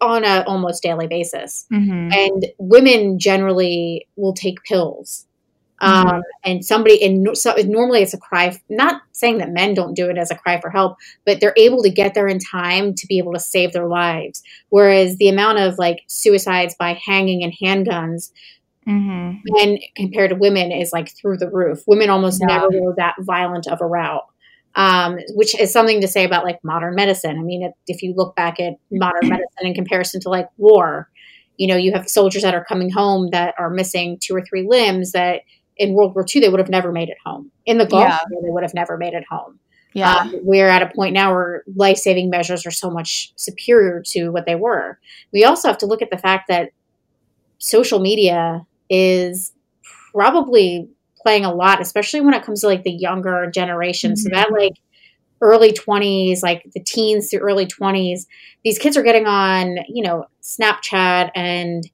on 0.01 0.25
a 0.25 0.42
almost 0.49 0.83
daily 0.83 1.07
basis. 1.07 1.64
Hmm 1.71 2.09
and 2.12 2.47
women 2.59 3.21
generally 3.21 4.09
will 4.16 4.33
take 4.33 4.64
pills 4.64 5.27
Mm-hmm. 5.80 6.08
um, 6.08 6.22
and 6.44 6.64
somebody 6.64 7.00
and 7.04 7.38
so 7.38 7.54
normally 7.64 8.02
it's 8.02 8.12
a 8.12 8.18
cry 8.18 8.60
not 8.68 9.02
saying 9.12 9.38
that 9.38 9.52
men 9.52 9.74
don't 9.74 9.94
do 9.94 10.10
it 10.10 10.18
as 10.18 10.32
a 10.32 10.34
cry 10.34 10.60
for 10.60 10.70
help 10.70 10.96
but 11.24 11.40
they're 11.40 11.54
able 11.56 11.84
to 11.84 11.90
get 11.90 12.14
there 12.14 12.26
in 12.26 12.40
time 12.40 12.94
to 12.94 13.06
be 13.06 13.18
able 13.18 13.32
to 13.32 13.38
save 13.38 13.72
their 13.72 13.86
lives 13.86 14.42
whereas 14.70 15.16
the 15.18 15.28
amount 15.28 15.58
of 15.58 15.78
like 15.78 16.02
suicides 16.08 16.74
by 16.80 16.94
hanging 16.94 17.44
and 17.44 17.52
handguns 17.62 18.32
mm-hmm. 18.88 19.38
and 19.60 19.78
compared 19.96 20.30
to 20.30 20.36
women 20.36 20.72
is 20.72 20.92
like 20.92 21.14
through 21.14 21.36
the 21.36 21.50
roof. 21.50 21.82
Women 21.86 22.10
almost 22.10 22.40
yeah. 22.40 22.56
never 22.56 22.70
go 22.70 22.94
that 22.96 23.14
violent 23.20 23.66
of 23.66 23.80
a 23.80 23.86
route. 23.86 24.24
Um, 24.74 25.18
which 25.34 25.58
is 25.58 25.72
something 25.72 26.00
to 26.02 26.06
say 26.06 26.24
about 26.24 26.44
like 26.44 26.62
modern 26.62 26.94
medicine. 26.94 27.36
I 27.36 27.42
mean, 27.42 27.64
if, 27.64 27.72
if 27.88 28.02
you 28.02 28.14
look 28.14 28.36
back 28.36 28.60
at 28.60 28.74
modern 28.92 29.28
medicine 29.28 29.66
in 29.66 29.74
comparison 29.74 30.20
to 30.20 30.28
like 30.28 30.46
war, 30.56 31.08
you 31.56 31.66
know, 31.66 31.76
you 31.76 31.92
have 31.92 32.08
soldiers 32.08 32.42
that 32.42 32.54
are 32.54 32.64
coming 32.64 32.88
home 32.88 33.30
that 33.30 33.54
are 33.58 33.70
missing 33.70 34.18
two 34.20 34.36
or 34.36 34.42
three 34.42 34.64
limbs 34.68 35.12
that 35.12 35.40
in 35.78 35.94
World 35.94 36.14
War 36.14 36.24
II 36.32 36.40
they 36.40 36.48
would 36.48 36.60
have 36.60 36.68
never 36.68 36.92
made 36.92 37.08
it 37.08 37.18
home. 37.24 37.50
In 37.66 37.78
the 37.78 37.86
Gulf, 37.86 38.02
yeah. 38.02 38.18
they 38.30 38.50
would 38.50 38.62
have 38.62 38.74
never 38.74 38.96
made 38.96 39.14
it 39.14 39.24
home. 39.28 39.58
Yeah. 39.94 40.14
Um, 40.14 40.34
we're 40.42 40.68
at 40.68 40.82
a 40.82 40.94
point 40.94 41.14
now 41.14 41.32
where 41.32 41.64
life 41.74 41.96
saving 41.96 42.30
measures 42.30 42.66
are 42.66 42.70
so 42.70 42.90
much 42.90 43.32
superior 43.36 44.02
to 44.08 44.28
what 44.30 44.46
they 44.46 44.54
were. 44.54 44.98
We 45.32 45.44
also 45.44 45.68
have 45.68 45.78
to 45.78 45.86
look 45.86 46.02
at 46.02 46.10
the 46.10 46.18
fact 46.18 46.48
that 46.48 46.70
social 47.58 47.98
media 47.98 48.66
is 48.90 49.52
probably 50.12 50.88
playing 51.20 51.44
a 51.44 51.52
lot, 51.52 51.80
especially 51.80 52.20
when 52.20 52.34
it 52.34 52.42
comes 52.42 52.60
to 52.60 52.66
like 52.66 52.84
the 52.84 52.92
younger 52.92 53.50
generation. 53.50 54.12
Mm-hmm. 54.12 54.20
So 54.20 54.28
that 54.30 54.52
like 54.52 54.74
early 55.40 55.72
20s, 55.72 56.42
like 56.42 56.70
the 56.74 56.80
teens 56.80 57.30
to 57.30 57.38
early 57.38 57.66
20s, 57.66 58.26
these 58.64 58.78
kids 58.78 58.96
are 58.96 59.02
getting 59.02 59.26
on, 59.26 59.78
you 59.88 60.02
know, 60.02 60.26
Snapchat 60.42 61.30
and 61.34 61.88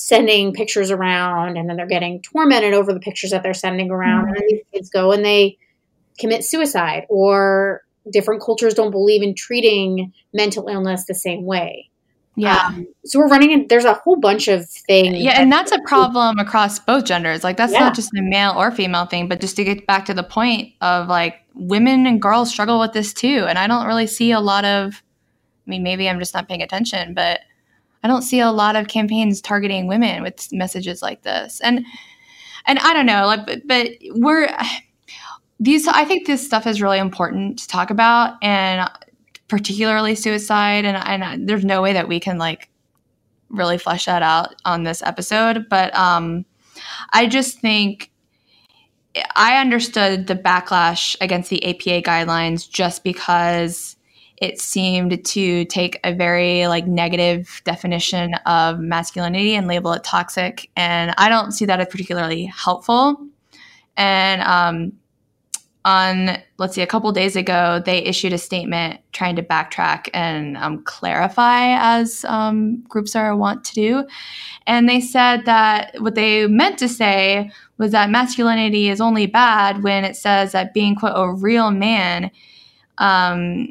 sending 0.00 0.52
pictures 0.52 0.90
around 0.90 1.58
and 1.58 1.68
then 1.68 1.76
they're 1.76 1.86
getting 1.86 2.22
tormented 2.22 2.72
over 2.72 2.92
the 2.92 3.00
pictures 3.00 3.30
that 3.30 3.42
they're 3.42 3.52
sending 3.52 3.90
around. 3.90 4.24
Mm-hmm. 4.24 4.34
And 4.34 4.44
these 4.48 4.62
kids 4.72 4.90
go 4.90 5.12
and 5.12 5.24
they 5.24 5.58
commit 6.18 6.44
suicide 6.44 7.04
or 7.08 7.82
different 8.10 8.42
cultures 8.42 8.72
don't 8.72 8.90
believe 8.90 9.22
in 9.22 9.34
treating 9.34 10.12
mental 10.32 10.68
illness 10.68 11.04
the 11.04 11.14
same 11.14 11.44
way. 11.44 11.90
Yeah. 12.34 12.68
Um, 12.68 12.86
so 13.04 13.18
we're 13.18 13.28
running 13.28 13.50
in, 13.50 13.68
there's 13.68 13.84
a 13.84 13.92
whole 13.92 14.16
bunch 14.16 14.48
of 14.48 14.68
things. 14.70 15.18
Yeah. 15.18 15.38
And 15.38 15.52
that's 15.52 15.72
a 15.72 15.78
problem 15.84 16.38
across 16.38 16.78
both 16.78 17.04
genders. 17.04 17.44
Like, 17.44 17.58
that's 17.58 17.72
yeah. 17.72 17.80
not 17.80 17.94
just 17.94 18.10
a 18.14 18.22
male 18.22 18.54
or 18.56 18.70
female 18.70 19.04
thing, 19.04 19.28
but 19.28 19.40
just 19.40 19.56
to 19.56 19.64
get 19.64 19.86
back 19.86 20.06
to 20.06 20.14
the 20.14 20.22
point 20.22 20.72
of 20.80 21.08
like 21.08 21.34
women 21.54 22.06
and 22.06 22.22
girls 22.22 22.50
struggle 22.50 22.80
with 22.80 22.94
this 22.94 23.12
too. 23.12 23.44
And 23.46 23.58
I 23.58 23.66
don't 23.66 23.86
really 23.86 24.06
see 24.06 24.32
a 24.32 24.40
lot 24.40 24.64
of, 24.64 25.02
I 25.66 25.70
mean, 25.70 25.82
maybe 25.82 26.08
I'm 26.08 26.18
just 26.18 26.32
not 26.32 26.48
paying 26.48 26.62
attention, 26.62 27.12
but 27.12 27.40
I 28.02 28.08
don't 28.08 28.22
see 28.22 28.40
a 28.40 28.50
lot 28.50 28.76
of 28.76 28.88
campaigns 28.88 29.40
targeting 29.40 29.86
women 29.86 30.22
with 30.22 30.52
messages 30.52 31.02
like 31.02 31.22
this. 31.22 31.60
And, 31.60 31.84
and 32.66 32.78
I 32.78 32.94
don't 32.94 33.06
know, 33.06 33.26
like, 33.26 33.46
but, 33.46 33.66
but 33.66 33.90
we're, 34.10 34.48
these 35.60 35.86
i 35.86 36.04
think 36.04 36.26
this 36.26 36.44
stuff 36.44 36.66
is 36.66 36.82
really 36.82 36.98
important 36.98 37.58
to 37.58 37.68
talk 37.68 37.90
about 37.90 38.42
and 38.42 38.90
particularly 39.46 40.14
suicide 40.14 40.84
and, 40.84 40.96
and 40.96 41.48
there's 41.48 41.64
no 41.64 41.82
way 41.82 41.92
that 41.92 42.08
we 42.08 42.18
can 42.18 42.38
like 42.38 42.70
really 43.50 43.76
flesh 43.76 44.06
that 44.06 44.22
out 44.22 44.54
on 44.64 44.84
this 44.84 45.02
episode 45.02 45.66
but 45.68 45.94
um 45.94 46.44
i 47.12 47.26
just 47.26 47.60
think 47.60 48.10
i 49.36 49.58
understood 49.58 50.26
the 50.26 50.36
backlash 50.36 51.16
against 51.20 51.50
the 51.50 51.62
apa 51.64 52.00
guidelines 52.00 52.68
just 52.68 53.04
because 53.04 53.96
it 54.40 54.60
seemed 54.60 55.24
to 55.24 55.64
take 55.66 56.00
a 56.02 56.14
very 56.14 56.66
like 56.66 56.86
negative 56.86 57.60
definition 57.64 58.34
of 58.46 58.80
masculinity 58.80 59.54
and 59.54 59.66
label 59.66 59.92
it 59.92 60.02
toxic 60.02 60.70
and 60.76 61.14
i 61.18 61.28
don't 61.28 61.52
see 61.52 61.64
that 61.64 61.80
as 61.80 61.88
particularly 61.88 62.46
helpful. 62.46 63.16
And 63.96 64.42
um, 64.42 64.92
on 65.84 66.38
let's 66.58 66.74
see 66.74 66.82
a 66.82 66.86
couple 66.86 67.10
days 67.10 67.36
ago 67.36 67.80
they 67.84 67.98
issued 67.98 68.34
a 68.34 68.38
statement 68.38 69.00
trying 69.12 69.34
to 69.36 69.42
backtrack 69.42 70.10
and 70.12 70.56
um, 70.58 70.82
clarify 70.84 71.74
as 71.78 72.24
um, 72.26 72.82
groups 72.82 73.16
are 73.16 73.34
want 73.34 73.64
to 73.64 73.74
do. 73.74 74.06
And 74.66 74.88
they 74.88 75.00
said 75.00 75.46
that 75.46 75.94
what 75.98 76.14
they 76.14 76.46
meant 76.46 76.78
to 76.80 76.88
say 76.88 77.50
was 77.78 77.92
that 77.92 78.10
masculinity 78.10 78.90
is 78.90 79.00
only 79.00 79.26
bad 79.26 79.82
when 79.82 80.04
it 80.04 80.16
says 80.16 80.52
that 80.52 80.74
being 80.74 80.96
quote 80.96 81.12
a 81.16 81.32
real 81.32 81.70
man 81.70 82.30
um, 82.98 83.68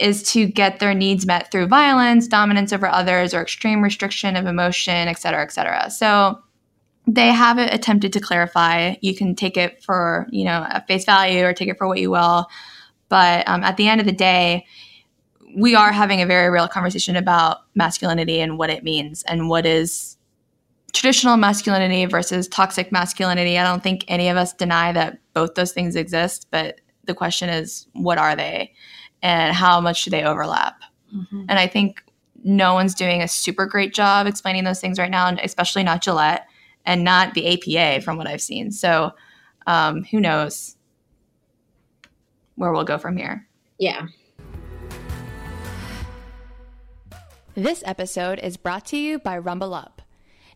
is 0.00 0.22
to 0.32 0.46
get 0.46 0.78
their 0.78 0.94
needs 0.94 1.26
met 1.26 1.50
through 1.50 1.66
violence 1.66 2.26
dominance 2.26 2.72
over 2.72 2.86
others 2.86 3.34
or 3.34 3.42
extreme 3.42 3.82
restriction 3.82 4.36
of 4.36 4.46
emotion 4.46 5.08
et 5.08 5.18
cetera 5.18 5.42
et 5.42 5.52
cetera 5.52 5.90
so 5.90 6.40
they 7.08 7.28
have 7.28 7.56
attempted 7.56 8.12
to 8.12 8.20
clarify. 8.20 8.94
You 9.00 9.16
can 9.16 9.34
take 9.34 9.56
it 9.56 9.82
for 9.82 10.26
you 10.30 10.44
know 10.44 10.66
a 10.70 10.84
face 10.86 11.06
value 11.06 11.44
or 11.44 11.54
take 11.54 11.68
it 11.68 11.78
for 11.78 11.88
what 11.88 11.98
you 11.98 12.10
will, 12.10 12.46
but 13.08 13.48
um, 13.48 13.64
at 13.64 13.76
the 13.78 13.88
end 13.88 14.00
of 14.00 14.06
the 14.06 14.12
day, 14.12 14.66
we 15.56 15.74
are 15.74 15.90
having 15.90 16.20
a 16.20 16.26
very 16.26 16.50
real 16.50 16.68
conversation 16.68 17.16
about 17.16 17.58
masculinity 17.74 18.40
and 18.40 18.58
what 18.58 18.68
it 18.68 18.84
means 18.84 19.22
and 19.22 19.48
what 19.48 19.64
is 19.64 20.18
traditional 20.92 21.38
masculinity 21.38 22.04
versus 22.04 22.46
toxic 22.46 22.92
masculinity. 22.92 23.58
I 23.58 23.64
don't 23.64 23.82
think 23.82 24.04
any 24.08 24.28
of 24.28 24.36
us 24.36 24.52
deny 24.52 24.92
that 24.92 25.18
both 25.32 25.54
those 25.54 25.72
things 25.72 25.96
exist, 25.96 26.46
but 26.50 26.80
the 27.06 27.14
question 27.14 27.48
is, 27.48 27.86
what 27.94 28.18
are 28.18 28.36
they, 28.36 28.74
and 29.22 29.54
how 29.54 29.80
much 29.80 30.04
do 30.04 30.10
they 30.10 30.22
overlap? 30.22 30.80
Mm-hmm. 31.14 31.44
And 31.48 31.58
I 31.58 31.66
think 31.66 32.02
no 32.44 32.74
one's 32.74 32.94
doing 32.94 33.22
a 33.22 33.28
super 33.28 33.66
great 33.66 33.94
job 33.94 34.26
explaining 34.26 34.64
those 34.64 34.80
things 34.80 34.98
right 34.98 35.10
now, 35.10 35.26
and 35.26 35.40
especially 35.40 35.82
not 35.82 36.02
Gillette 36.02 36.46
and 36.84 37.04
not 37.04 37.34
the 37.34 37.76
APA 37.76 38.02
from 38.02 38.16
what 38.16 38.26
I've 38.26 38.40
seen. 38.40 38.70
So 38.70 39.12
um, 39.66 40.04
who 40.04 40.20
knows 40.20 40.76
where 42.54 42.72
we'll 42.72 42.84
go 42.84 42.98
from 42.98 43.16
here. 43.16 43.46
Yeah. 43.78 44.08
This 47.54 47.82
episode 47.84 48.38
is 48.38 48.56
brought 48.56 48.86
to 48.86 48.96
you 48.96 49.18
by 49.18 49.36
Rumble 49.38 49.74
Up. 49.74 50.02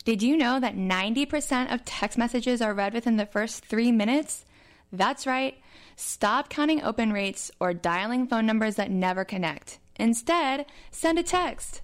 Did 0.05 0.23
you 0.23 0.37
know 0.37 0.59
that 0.59 0.77
90% 0.77 1.73
of 1.73 1.85
text 1.85 2.19
messages 2.19 2.61
are 2.61 2.75
read 2.75 2.95
within 2.95 3.17
the 3.17 3.27
first 3.27 3.65
three 3.65 3.93
minutes? 3.93 4.45
That's 4.93 5.27
right. 5.27 5.62
Stop 6.05 6.49
counting 6.49 6.83
open 6.83 7.13
rates 7.13 7.53
or 7.61 7.73
dialing 7.73 8.27
phone 8.27 8.45
numbers 8.45 8.75
that 8.75 8.91
never 8.91 9.25
connect. 9.25 9.79
Instead, 9.95 10.67
send 10.91 11.17
a 11.17 11.23
text. 11.23 11.81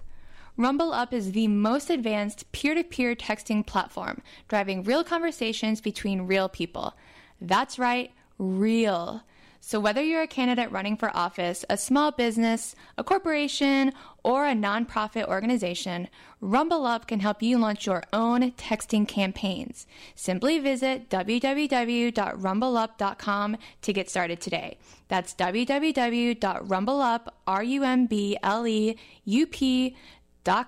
Rumble 0.57 0.91
Up 0.91 1.13
is 1.13 1.31
the 1.31 1.47
most 1.47 1.89
advanced 1.89 2.51
peer 2.51 2.75
to 2.75 2.83
peer 2.83 3.15
texting 3.15 3.65
platform, 3.65 4.21
driving 4.49 4.83
real 4.83 5.05
conversations 5.05 5.79
between 5.79 6.23
real 6.23 6.49
people. 6.49 6.95
That's 7.39 7.79
right, 7.79 8.11
real. 8.37 9.23
So, 9.61 9.79
whether 9.79 10.01
you're 10.01 10.21
a 10.21 10.27
candidate 10.27 10.71
running 10.71 10.97
for 10.97 11.15
office, 11.15 11.63
a 11.69 11.77
small 11.77 12.11
business, 12.11 12.75
a 12.97 13.03
corporation, 13.03 13.93
or 14.23 14.47
a 14.47 14.53
nonprofit 14.53 15.27
organization, 15.27 16.07
Rumble 16.41 16.85
Up 16.85 17.07
can 17.07 17.19
help 17.19 17.41
you 17.41 17.57
launch 17.57 17.85
your 17.85 18.03
own 18.13 18.53
texting 18.53 19.05
campaigns. 19.07 19.85
Simply 20.15 20.59
visit 20.59 21.09
www.rumbleup.com 21.09 23.57
to 23.81 23.93
get 23.93 24.09
started 24.09 24.41
today. 24.41 24.77
That's 25.09 25.35
www.rumbleup, 25.35 27.27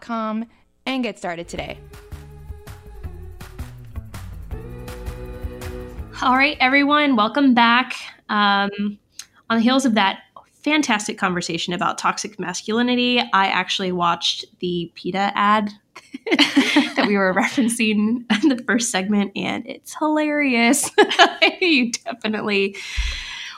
com 0.01 0.45
and 0.85 1.03
get 1.03 1.17
started 1.17 1.47
today. 1.47 1.79
All 6.21 6.35
right, 6.35 6.55
everyone, 6.59 7.15
welcome 7.15 7.55
back. 7.55 7.95
Um, 8.29 8.99
on 9.49 9.57
the 9.57 9.59
heels 9.59 9.87
of 9.87 9.95
that 9.95 10.19
fantastic 10.61 11.17
conversation 11.17 11.73
about 11.73 11.97
toxic 11.97 12.39
masculinity, 12.39 13.19
I 13.19 13.47
actually 13.47 13.91
watched 13.91 14.45
the 14.59 14.91
PETA 14.93 15.31
ad 15.33 15.71
that 16.95 17.05
we 17.07 17.17
were 17.17 17.33
referencing 17.33 18.23
in 18.43 18.49
the 18.49 18.63
first 18.67 18.91
segment, 18.91 19.31
and 19.35 19.65
it's 19.65 19.95
hilarious. 19.97 20.91
you 21.59 21.91
definitely 21.91 22.75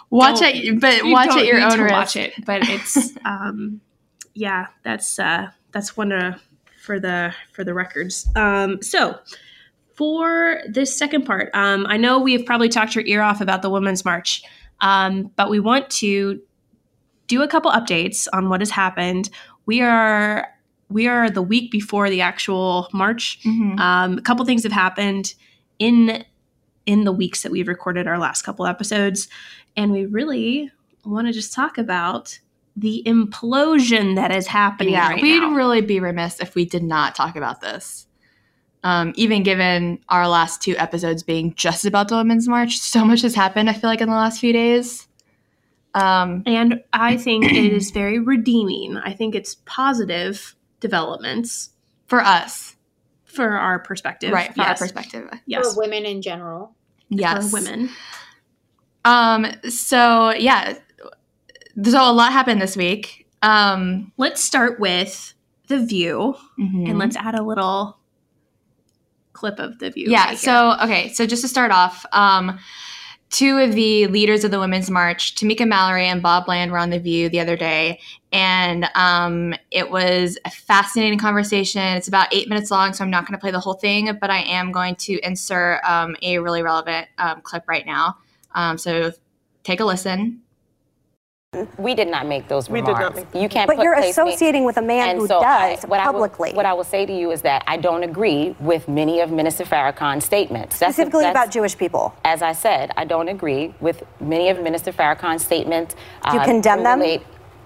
watch 0.09 0.41
it, 0.41 0.79
but 0.79 1.01
watch 1.03 1.35
it 1.35 1.45
your 1.45 1.59
own 1.59 1.81
risk. 1.81 1.91
Watch 1.93 2.15
it, 2.15 2.33
but 2.45 2.61
it's 2.69 3.11
um, 3.25 3.81
yeah, 4.35 4.67
that's 4.83 5.19
uh, 5.19 5.49
that's 5.73 5.97
one 5.97 6.13
uh, 6.13 6.37
for 6.81 6.97
the 6.97 7.35
for 7.51 7.65
the 7.65 7.73
records. 7.73 8.25
Um, 8.37 8.81
so 8.81 9.19
for 9.93 10.61
this 10.67 10.95
second 10.95 11.25
part, 11.25 11.49
um, 11.53 11.85
I 11.87 11.97
know 11.97 12.19
we 12.19 12.33
have 12.33 12.45
probably 12.45 12.69
talked 12.69 12.95
your 12.95 13.05
ear 13.05 13.21
off 13.21 13.41
about 13.41 13.61
the 13.61 13.69
Women's 13.69 14.03
March, 14.03 14.43
um, 14.81 15.31
but 15.35 15.49
we 15.49 15.59
want 15.59 15.89
to 15.91 16.41
do 17.27 17.41
a 17.41 17.47
couple 17.47 17.71
updates 17.71 18.27
on 18.33 18.49
what 18.49 18.61
has 18.61 18.71
happened. 18.71 19.29
We 19.65 19.81
are 19.81 20.47
we 20.89 21.07
are 21.07 21.29
the 21.29 21.41
week 21.41 21.71
before 21.71 22.09
the 22.09 22.21
actual 22.21 22.87
march. 22.93 23.39
Mm-hmm. 23.43 23.79
Um, 23.79 24.17
a 24.17 24.21
couple 24.21 24.45
things 24.45 24.63
have 24.63 24.71
happened 24.71 25.33
in 25.79 26.23
in 26.85 27.03
the 27.05 27.11
weeks 27.11 27.43
that 27.43 27.51
we've 27.51 27.67
recorded 27.67 28.07
our 28.07 28.17
last 28.17 28.41
couple 28.41 28.65
episodes, 28.65 29.27
and 29.77 29.91
we 29.91 30.05
really 30.05 30.71
want 31.05 31.27
to 31.27 31.33
just 31.33 31.53
talk 31.53 31.77
about 31.77 32.39
the 32.75 33.03
implosion 33.05 34.15
that 34.15 34.35
is 34.35 34.47
happening 34.47 34.93
yeah, 34.93 35.09
right 35.09 35.21
we'd 35.21 35.39
now. 35.39 35.53
really 35.53 35.81
be 35.81 35.99
remiss 35.99 36.39
if 36.39 36.55
we 36.55 36.65
did 36.65 36.83
not 36.83 37.15
talk 37.15 37.35
about 37.35 37.61
this. 37.61 38.07
Um, 38.83 39.13
even 39.15 39.43
given 39.43 39.99
our 40.09 40.27
last 40.27 40.61
two 40.61 40.75
episodes 40.77 41.23
being 41.23 41.53
just 41.55 41.85
about 41.85 42.09
the 42.09 42.17
Women's 42.17 42.49
March, 42.49 42.79
so 42.79 43.05
much 43.05 43.21
has 43.21 43.33
happened, 43.33 43.69
I 43.69 43.73
feel 43.73 43.89
like, 43.89 44.01
in 44.01 44.09
the 44.09 44.15
last 44.15 44.39
few 44.39 44.51
days. 44.51 45.07
Um, 45.93 46.43
and 46.45 46.83
I 46.91 47.17
think 47.17 47.45
it 47.45 47.71
is 47.73 47.91
very 47.91 48.19
redeeming. 48.19 48.97
I 48.97 49.13
think 49.13 49.35
it's 49.35 49.55
positive 49.65 50.55
developments 50.79 51.69
for 52.07 52.19
us. 52.21 52.75
for 53.23 53.51
our 53.51 53.79
perspective. 53.79 54.31
right, 54.31 54.53
from 54.53 54.63
yes. 54.63 54.69
our 54.69 54.85
perspective. 54.85 55.29
Yes. 55.45 55.73
For 55.73 55.79
women 55.79 56.05
in 56.05 56.21
general. 56.21 56.75
Yes. 57.09 57.49
For 57.49 57.57
women. 57.57 57.89
Um, 59.05 59.47
so 59.69 60.31
yeah. 60.31 60.77
So 61.83 62.11
a 62.11 62.13
lot 62.13 62.31
happened 62.31 62.61
this 62.61 62.77
week. 62.77 63.27
Um, 63.41 64.11
Let's 64.17 64.43
start 64.43 64.79
with 64.79 65.33
the 65.67 65.83
view 65.83 66.35
mhm. 66.59 66.89
and 66.89 66.99
let's 66.99 67.15
add 67.15 67.35
a 67.35 67.41
little 67.41 67.97
clip 69.43 69.59
of 69.59 69.79
the 69.79 69.89
view. 69.89 70.09
Yeah. 70.09 70.25
right. 70.25 70.37
So 70.37 70.77
okay. 70.81 71.09
So 71.09 71.25
just 71.25 71.41
to 71.41 71.49
start 71.49 71.71
off, 71.71 72.05
um, 72.13 72.57
two 73.29 73.57
of 73.57 73.73
the 73.73 74.07
leaders 74.07 74.45
of 74.45 74.51
the 74.51 74.59
Women's 74.59 74.89
March, 74.89 75.35
Tamika 75.35 75.67
Mallory 75.67 76.07
and 76.07 76.21
Bob 76.21 76.45
Bland, 76.45 76.71
were 76.71 76.77
on 76.77 76.91
the 76.91 76.99
View 76.99 77.27
the 77.27 77.41
other 77.41 77.57
day, 77.57 77.99
and 78.31 78.89
um, 78.95 79.53
it 79.69 79.91
was 79.91 80.37
a 80.45 80.49
fascinating 80.49 81.19
conversation. 81.19 81.81
It's 81.81 82.07
about 82.07 82.33
eight 82.33 82.47
minutes 82.47 82.71
long, 82.71 82.93
so 82.93 83.03
I'm 83.03 83.09
not 83.09 83.25
going 83.25 83.37
to 83.37 83.41
play 83.41 83.51
the 83.51 83.59
whole 83.59 83.73
thing, 83.73 84.17
but 84.21 84.29
I 84.29 84.43
am 84.43 84.71
going 84.71 84.95
to 85.07 85.19
insert 85.19 85.83
um, 85.83 86.15
a 86.21 86.39
really 86.39 86.63
relevant 86.63 87.07
um, 87.17 87.41
clip 87.41 87.65
right 87.67 87.85
now. 87.85 88.19
Um, 88.55 88.77
so 88.77 89.11
take 89.63 89.81
a 89.81 89.85
listen. 89.85 90.42
We 91.77 91.93
did 91.95 92.07
not 92.07 92.25
make 92.27 92.47
those 92.47 92.69
We 92.69 92.81
did 92.81 92.87
not 92.91 92.97
remarks. 93.13 93.15
make- 93.33 93.41
you 93.43 93.49
can't 93.49 93.67
But 93.67 93.77
put 93.77 93.83
you're 93.83 93.93
place 93.95 94.17
me- 94.17 94.23
associating 94.23 94.63
with 94.65 94.77
a 94.77 94.81
man 94.81 95.09
And 95.09 95.19
who 95.19 95.27
so 95.27 95.39
I- 95.39 95.75
does 95.75 95.83
what 95.85 95.99
I 95.99 96.05
will- 96.07 96.13
publicly. 96.13 96.53
what 96.53 96.65
I 96.65 96.73
will 96.73 96.83
say 96.83 97.05
to 97.05 97.13
you 97.13 97.31
is 97.31 97.41
that 97.43 97.63
I 97.67 97.77
don't 97.77 98.03
agree 98.03 98.55
with 98.59 98.87
many 98.87 99.19
of 99.19 99.31
Minister 99.31 99.63
Farrakhan's 99.63 100.25
statements. 100.25 100.79
That's- 100.79 100.95
specifically 100.95 101.23
that's- 101.25 101.35
about 101.43 101.51
Jewish 101.53 101.77
people. 101.77 102.13
As 102.25 102.41
I 102.41 102.53
said, 102.53 102.91
I 102.97 103.05
don't 103.05 103.27
agree 103.29 103.73
with 103.81 104.03
many 104.19 104.49
of 104.49 104.59
Minister 104.61 104.91
Farrakhan's 104.91 105.43
statements. 105.43 105.95
Do 106.29 106.33
you 106.35 106.39
uh, 106.41 106.45
condemn 106.45 106.83
them? 106.83 107.03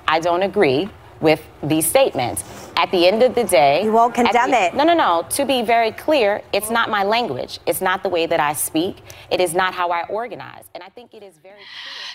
I 0.08 0.20
don't 0.20 0.44
agree 0.44 0.90
with 1.20 1.42
these 1.64 1.86
statements. 1.88 2.44
At 2.78 2.92
the 2.92 3.08
end 3.08 3.24
of 3.24 3.34
the 3.34 3.44
day, 3.44 3.84
You 3.84 3.92
won't 3.92 4.18
at 4.20 4.26
condemn 4.26 4.52
the- 4.52 4.66
it. 4.66 4.74
No, 4.76 4.84
no, 4.84 4.94
no. 4.94 5.26
To 5.32 5.46
be 5.46 5.64
very 5.64 5.92
clear, 5.92 6.42
it's 6.54 6.70
not 6.70 6.90
my 6.92 7.04
language. 7.04 7.60
It's 7.66 7.82
not 7.82 8.04
the 8.04 8.10
way 8.10 8.28
that 8.28 8.40
I 8.40 8.54
speak. 8.54 8.98
It 9.32 9.42
is 9.42 9.56
not 9.56 9.74
how 9.74 9.90
I 9.90 10.04
organize. 10.10 10.66
And 10.76 10.84
I 10.84 10.90
think 10.90 11.14
it 11.16 11.24
is 11.24 11.38
very 11.40 11.56
clear. 11.56 11.66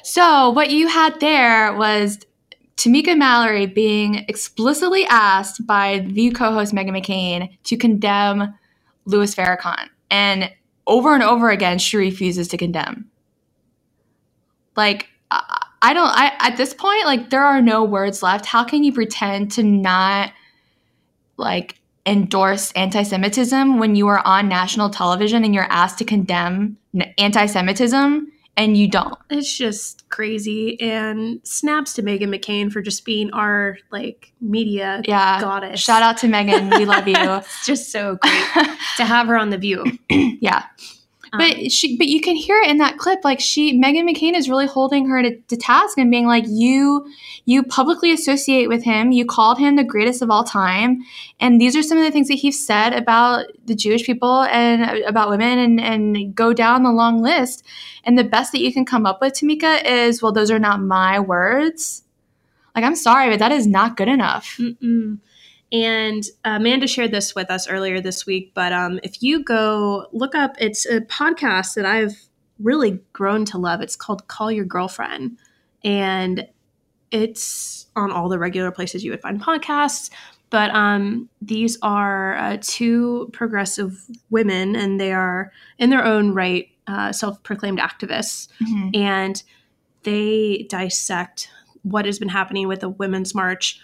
So 0.04 0.50
what 0.50 0.70
you 0.70 0.86
had 0.86 1.18
there 1.18 1.74
was 1.74 2.20
Tamika 2.76 3.18
Mallory 3.18 3.66
being 3.66 4.24
explicitly 4.28 5.04
asked 5.06 5.66
by 5.66 5.98
View 6.00 6.32
co-host 6.32 6.72
Meghan 6.72 6.90
McCain 6.96 7.50
to 7.64 7.76
condemn 7.76 8.54
Louis 9.04 9.34
Farrakhan, 9.34 9.88
and 10.10 10.48
over 10.86 11.12
and 11.12 11.24
over 11.24 11.50
again, 11.50 11.78
she 11.78 11.96
refuses 11.96 12.46
to 12.48 12.56
condemn. 12.56 13.10
Like 14.76 15.08
I 15.30 15.66
I 15.84 15.92
don't. 15.94 16.06
I 16.08 16.32
at 16.38 16.56
this 16.56 16.72
point, 16.72 17.04
like 17.04 17.30
there 17.30 17.44
are 17.44 17.60
no 17.60 17.82
words 17.82 18.22
left. 18.22 18.46
How 18.46 18.62
can 18.62 18.84
you 18.84 18.92
pretend 18.92 19.50
to 19.52 19.62
not 19.64 20.32
like 21.42 21.78
endorse 22.06 22.72
anti-Semitism 22.72 23.78
when 23.78 23.94
you 23.94 24.08
are 24.08 24.26
on 24.26 24.48
national 24.48 24.88
television 24.90 25.44
and 25.44 25.54
you're 25.54 25.68
asked 25.70 25.98
to 25.98 26.04
condemn 26.04 26.76
anti-Semitism 27.18 28.28
and 28.56 28.76
you 28.76 28.88
don't? 28.88 29.18
it's 29.30 29.56
just 29.56 30.06
crazy 30.10 30.78
and 30.80 31.40
snaps 31.42 31.94
to 31.94 32.02
Meghan 32.02 32.24
McCain 32.28 32.70
for 32.70 32.82
just 32.82 33.04
being 33.04 33.30
our 33.32 33.78
like 33.90 34.32
media 34.40 35.00
Yeah. 35.06 35.40
goddess. 35.40 35.80
Shout 35.80 36.02
out 36.02 36.18
to 36.18 36.26
Meghan. 36.26 36.76
We 36.78 36.84
love 36.84 37.08
you. 37.08 37.14
It's 37.16 37.64
just 37.66 37.90
so 37.90 38.16
great 38.20 38.44
to 38.98 39.04
have 39.04 39.26
her 39.28 39.38
on 39.38 39.50
the 39.50 39.58
view. 39.58 39.84
yeah. 40.10 40.64
Um, 41.32 41.38
But 41.38 41.72
she 41.72 41.96
but 41.96 42.08
you 42.08 42.20
can 42.20 42.36
hear 42.36 42.60
it 42.60 42.68
in 42.70 42.78
that 42.78 42.98
clip 42.98 43.24
like 43.24 43.40
she 43.40 43.80
Meghan 43.80 44.08
McCain 44.08 44.34
is 44.36 44.48
really 44.48 44.66
holding 44.66 45.08
her 45.08 45.22
to, 45.22 45.36
to 45.36 45.56
task 45.56 45.96
and 45.96 46.10
being 46.10 46.26
like 46.26 46.44
you 46.46 47.06
you 47.44 47.62
publicly 47.62 48.12
associate 48.12 48.68
with 48.68 48.84
him. 48.84 49.12
You 49.12 49.24
called 49.24 49.58
him 49.58 49.76
the 49.76 49.84
greatest 49.84 50.22
of 50.22 50.30
all 50.30 50.44
time. 50.44 51.02
And 51.40 51.60
these 51.60 51.74
are 51.74 51.82
some 51.82 51.98
of 51.98 52.04
the 52.04 52.10
things 52.10 52.28
that 52.28 52.34
he 52.34 52.52
said 52.52 52.92
about 52.92 53.46
the 53.64 53.74
Jewish 53.74 54.04
people 54.04 54.42
and 54.42 55.02
about 55.04 55.30
women 55.30 55.58
and 55.58 55.80
and 55.80 56.34
go 56.34 56.52
down 56.52 56.82
the 56.82 56.92
long 56.92 57.22
list. 57.22 57.64
And 58.04 58.18
the 58.18 58.24
best 58.24 58.52
that 58.52 58.60
you 58.60 58.72
can 58.72 58.84
come 58.84 59.06
up 59.06 59.20
with 59.20 59.32
Tamika 59.32 59.84
is 59.84 60.22
well 60.22 60.32
those 60.32 60.50
are 60.50 60.58
not 60.58 60.82
my 60.82 61.18
words. 61.18 62.02
Like 62.74 62.84
I'm 62.84 62.96
sorry 62.96 63.30
but 63.30 63.38
that 63.38 63.52
is 63.52 63.66
not 63.66 63.96
good 63.96 64.08
enough. 64.08 64.56
Mm-mm. 64.58 65.18
And 65.72 66.22
Amanda 66.44 66.86
shared 66.86 67.10
this 67.12 67.34
with 67.34 67.50
us 67.50 67.66
earlier 67.66 68.00
this 68.00 68.26
week. 68.26 68.52
But 68.54 68.72
um, 68.72 69.00
if 69.02 69.22
you 69.22 69.42
go 69.42 70.06
look 70.12 70.34
up, 70.34 70.54
it's 70.58 70.84
a 70.86 71.00
podcast 71.00 71.74
that 71.74 71.86
I've 71.86 72.14
really 72.58 73.00
grown 73.14 73.44
to 73.46 73.58
love. 73.58 73.80
It's 73.80 73.96
called 73.96 74.28
Call 74.28 74.52
Your 74.52 74.66
Girlfriend. 74.66 75.38
And 75.82 76.46
it's 77.10 77.86
on 77.96 78.10
all 78.10 78.28
the 78.28 78.38
regular 78.38 78.70
places 78.70 79.02
you 79.02 79.10
would 79.10 79.22
find 79.22 79.40
podcasts. 79.40 80.10
But 80.50 80.70
um, 80.74 81.30
these 81.40 81.78
are 81.80 82.36
uh, 82.36 82.58
two 82.60 83.30
progressive 83.32 83.98
women, 84.28 84.76
and 84.76 85.00
they 85.00 85.12
are, 85.12 85.50
in 85.78 85.88
their 85.88 86.04
own 86.04 86.34
right, 86.34 86.68
uh, 86.86 87.12
self 87.12 87.42
proclaimed 87.42 87.78
activists 87.78 88.48
Mhm. 88.60 88.94
and 88.96 89.42
they 90.02 90.66
dissect 90.68 91.48
what 91.82 92.04
has 92.04 92.18
been 92.18 92.28
happening 92.28 92.68
with 92.68 92.80
the 92.80 92.88
Women's 92.90 93.34
March 93.34 93.80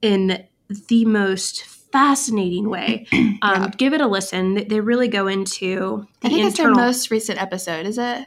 in 0.00 0.44
the 0.88 1.04
most 1.04 1.64
fascinating 1.64 2.68
way. 2.68 3.06
Um, 3.42 3.62
Yeah. 3.62 3.68
Give 3.76 3.92
it 3.92 4.00
a 4.00 4.06
listen. 4.06 4.54
They- 4.68 4.80
really 4.80 5.08
go 5.08 5.26
into 5.26 6.06
the 6.20 6.28
I 6.28 6.30
think 6.30 6.46
it's 6.46 6.56
their 6.58 6.70
most 6.70 7.10
recent 7.10 7.42
episode 7.42 7.86
is 7.86 7.98
it 7.98 8.26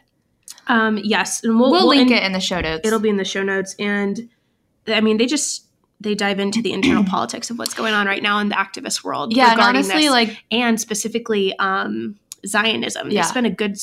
um, 0.68 1.00
yes, 1.04 1.44
and 1.44 1.58
we'll, 1.60 1.72
we'll, 1.72 1.88
we'll 1.88 1.98
link 1.98 2.12
in- 2.12 2.18
it 2.18 2.24
in 2.24 2.32
the 2.34 2.40
show 2.40 2.60
notes 2.60 2.86
It'll 2.86 3.00
be 3.00 3.10
in 3.10 3.18
the 3.18 3.24
show 3.26 3.44
notes, 3.44 3.76
and 3.80 4.30
I 4.88 5.00
mean, 5.00 5.18
they 5.18 5.26
just 5.26 5.66
they 6.02 6.16
dive 6.16 6.40
into 6.40 6.62
the 6.62 6.74
internal 6.74 7.04
politics 7.16 7.50
of 7.50 7.58
what's 7.58 7.74
going 7.74 7.94
on 7.94 8.08
right 8.08 8.22
now 8.22 8.40
in 8.40 8.50
the 8.50 8.56
activist 8.56 9.04
world. 9.04 9.34
yeah 9.36 9.52
and 9.54 9.62
honestly 9.62 10.02
this, 10.02 10.12
like 10.12 10.44
and 10.52 10.80
specifically 10.82 11.58
um, 11.60 12.18
Zionism. 12.46 13.10
Yeah. 13.10 13.22
They 13.22 13.28
spent 13.28 13.46
a 13.48 13.50
good 13.50 13.78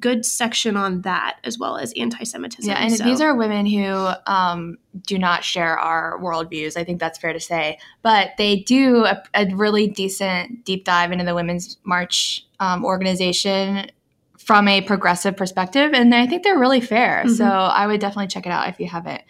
good 0.00 0.24
section 0.26 0.76
on 0.76 1.02
that 1.02 1.38
as 1.44 1.58
well 1.58 1.76
as 1.76 1.92
anti-Semitism. 1.96 2.68
Yeah, 2.70 2.78
and 2.78 2.92
so- 2.92 3.04
these 3.04 3.20
are 3.20 3.34
women 3.34 3.66
who 3.66 4.10
um, 4.26 4.78
do 5.06 5.18
not 5.18 5.44
share 5.44 5.78
our 5.78 6.18
worldviews. 6.20 6.76
I 6.76 6.84
think 6.84 6.98
that's 7.00 7.18
fair 7.18 7.32
to 7.32 7.40
say. 7.40 7.78
But 8.02 8.30
they 8.38 8.56
do 8.56 9.04
a, 9.04 9.22
a 9.34 9.46
really 9.54 9.86
decent 9.88 10.64
deep 10.64 10.84
dive 10.84 11.12
into 11.12 11.24
the 11.24 11.34
Women's 11.34 11.76
March 11.84 12.44
um, 12.60 12.84
organization 12.84 13.90
from 14.38 14.66
a 14.66 14.80
progressive 14.80 15.36
perspective. 15.36 15.92
And 15.94 16.12
I 16.14 16.26
think 16.26 16.42
they're 16.42 16.58
really 16.58 16.80
fair. 16.80 17.22
Mhm. 17.26 17.36
So 17.36 17.44
I 17.44 17.86
would 17.86 18.00
definitely 18.00 18.26
check 18.26 18.44
it 18.46 18.50
out 18.50 18.68
if 18.68 18.80
you 18.80 18.88
haven't 18.88 19.22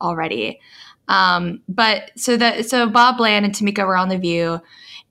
already. 0.00 0.60
Um, 1.08 1.62
but 1.68 2.10
so 2.16 2.36
that 2.36 2.66
so 2.68 2.86
Bob 2.88 3.16
Bland 3.16 3.46
and 3.46 3.54
Tamika 3.54 3.86
were 3.86 3.96
on 3.96 4.10
the 4.10 4.18
View, 4.18 4.60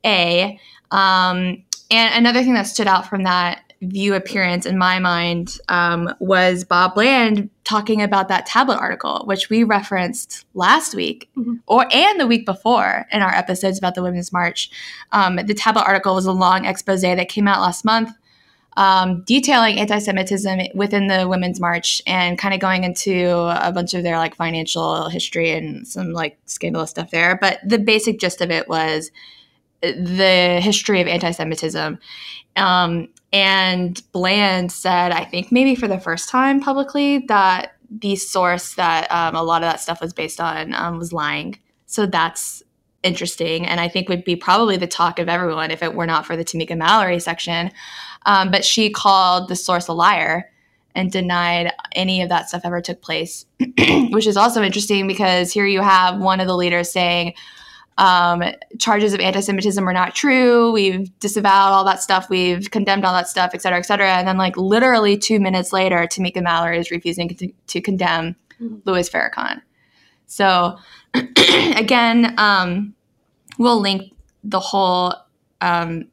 a 0.05 0.59
um, 0.91 1.63
and 1.91 2.13
another 2.15 2.43
thing 2.43 2.53
that 2.55 2.67
stood 2.67 2.87
out 2.87 3.07
from 3.07 3.23
that 3.23 3.61
View 3.79 4.15
appearance 4.15 4.65
in 4.65 4.75
my 4.75 4.97
mind 4.97 5.59
um, 5.69 6.11
was 6.19 6.63
Bob 6.63 6.95
Bland 6.95 7.47
talking 7.63 8.01
about 8.01 8.27
that 8.29 8.47
tablet 8.47 8.77
article, 8.79 9.21
which 9.25 9.51
we 9.51 9.63
referenced 9.63 10.45
last 10.55 10.95
week 10.95 11.29
Mhm. 11.37 11.59
or 11.67 11.85
and 11.93 12.19
the 12.19 12.25
week 12.25 12.43
before 12.43 13.05
in 13.11 13.21
our 13.21 13.31
episodes 13.31 13.77
about 13.77 13.93
the 13.93 14.01
Women's 14.01 14.33
March. 14.33 14.71
Um, 15.11 15.35
the 15.35 15.53
tablet 15.53 15.83
article 15.83 16.15
was 16.15 16.25
a 16.25 16.31
long 16.31 16.65
expose 16.65 17.01
that 17.01 17.29
came 17.29 17.47
out 17.47 17.61
last 17.61 17.85
month 17.85 18.09
um, 18.77 19.23
detailing 19.25 19.79
anti-Semitism 19.79 20.59
within 20.75 21.07
the 21.07 21.27
Women's 21.27 21.59
March 21.59 22.01
and 22.05 22.37
kind 22.37 22.53
of 22.53 22.59
going 22.59 22.83
into 22.83 23.35
a 23.35 23.71
bunch 23.71 23.95
of 23.95 24.03
their 24.03 24.17
like 24.17 24.35
financial 24.35 25.09
history 25.09 25.51
and 25.51 25.87
some 25.87 26.13
like 26.13 26.37
scandalous 26.45 26.91
stuff 26.91 27.09
there. 27.09 27.37
But 27.41 27.59
the 27.65 27.79
basic 27.79 28.19
gist 28.19 28.39
of 28.39 28.51
it 28.51 28.67
was 28.69 29.09
the 29.81 30.59
history 30.61 31.01
of 31.01 31.07
anti-Semitism. 31.07 31.99
Um, 32.55 33.09
and 33.33 34.01
Bland 34.11 34.71
said, 34.71 35.11
I 35.11 35.23
think 35.25 35.51
maybe 35.51 35.75
for 35.75 35.87
the 35.87 35.99
first 35.99 36.29
time 36.29 36.59
publicly, 36.59 37.19
that 37.27 37.73
the 37.89 38.15
source 38.15 38.75
that 38.75 39.11
um, 39.11 39.35
a 39.35 39.43
lot 39.43 39.63
of 39.63 39.69
that 39.69 39.79
stuff 39.79 40.01
was 40.01 40.13
based 40.13 40.41
on 40.41 40.73
um, 40.73 40.97
was 40.97 41.13
lying. 41.13 41.59
So 41.85 42.05
that's 42.05 42.63
interesting, 43.03 43.65
and 43.65 43.79
I 43.79 43.87
think 43.87 44.09
would 44.09 44.23
be 44.23 44.35
probably 44.35 44.77
the 44.77 44.87
talk 44.87 45.19
of 45.19 45.29
everyone 45.29 45.71
if 45.71 45.83
it 45.83 45.93
were 45.93 46.05
not 46.05 46.25
for 46.25 46.35
the 46.35 46.43
Tamika 46.43 46.77
Mallory 46.77 47.19
section. 47.19 47.71
Um, 48.25 48.51
but 48.51 48.65
she 48.65 48.89
called 48.89 49.47
the 49.47 49.55
source 49.55 49.87
a 49.87 49.93
liar 49.93 50.51
and 50.95 51.11
denied 51.11 51.71
any 51.93 52.21
of 52.21 52.29
that 52.29 52.49
stuff 52.49 52.63
ever 52.65 52.81
took 52.81 53.01
place, 53.01 53.45
which 54.09 54.27
is 54.27 54.35
also 54.35 54.63
interesting 54.63 55.07
because 55.07 55.51
here 55.51 55.65
you 55.65 55.81
have 55.81 56.19
one 56.19 56.39
of 56.39 56.47
the 56.47 56.57
leaders 56.57 56.91
saying 56.91 57.33
um, 57.97 58.43
charges 58.79 59.13
of 59.13 59.19
anti-Semitism 59.19 59.87
are 59.87 59.93
not 59.93 60.13
true. 60.13 60.71
We've 60.71 61.17
disavowed 61.19 61.71
all 61.71 61.83
that 61.85 62.01
stuff. 62.01 62.29
We've 62.29 62.69
condemned 62.69 63.05
all 63.05 63.13
that 63.13 63.27
stuff, 63.27 63.51
et 63.53 63.61
cetera, 63.61 63.79
et 63.79 63.85
cetera. 63.85 64.11
And 64.13 64.27
then, 64.27 64.37
like 64.37 64.55
literally 64.55 65.17
two 65.17 65.39
minutes 65.39 65.73
later, 65.73 66.07
Tamika 66.07 66.41
Mallory 66.41 66.79
is 66.79 66.91
refusing 66.91 67.29
to, 67.29 67.51
to 67.67 67.81
condemn 67.81 68.35
Louis 68.85 69.09
Farrakhan. 69.09 69.61
So, 70.27 70.77
again, 71.13 72.35
um, 72.37 72.93
we'll 73.57 73.79
link 73.79 74.13
the 74.43 74.59
whole 74.59 75.13
um, 75.61 76.05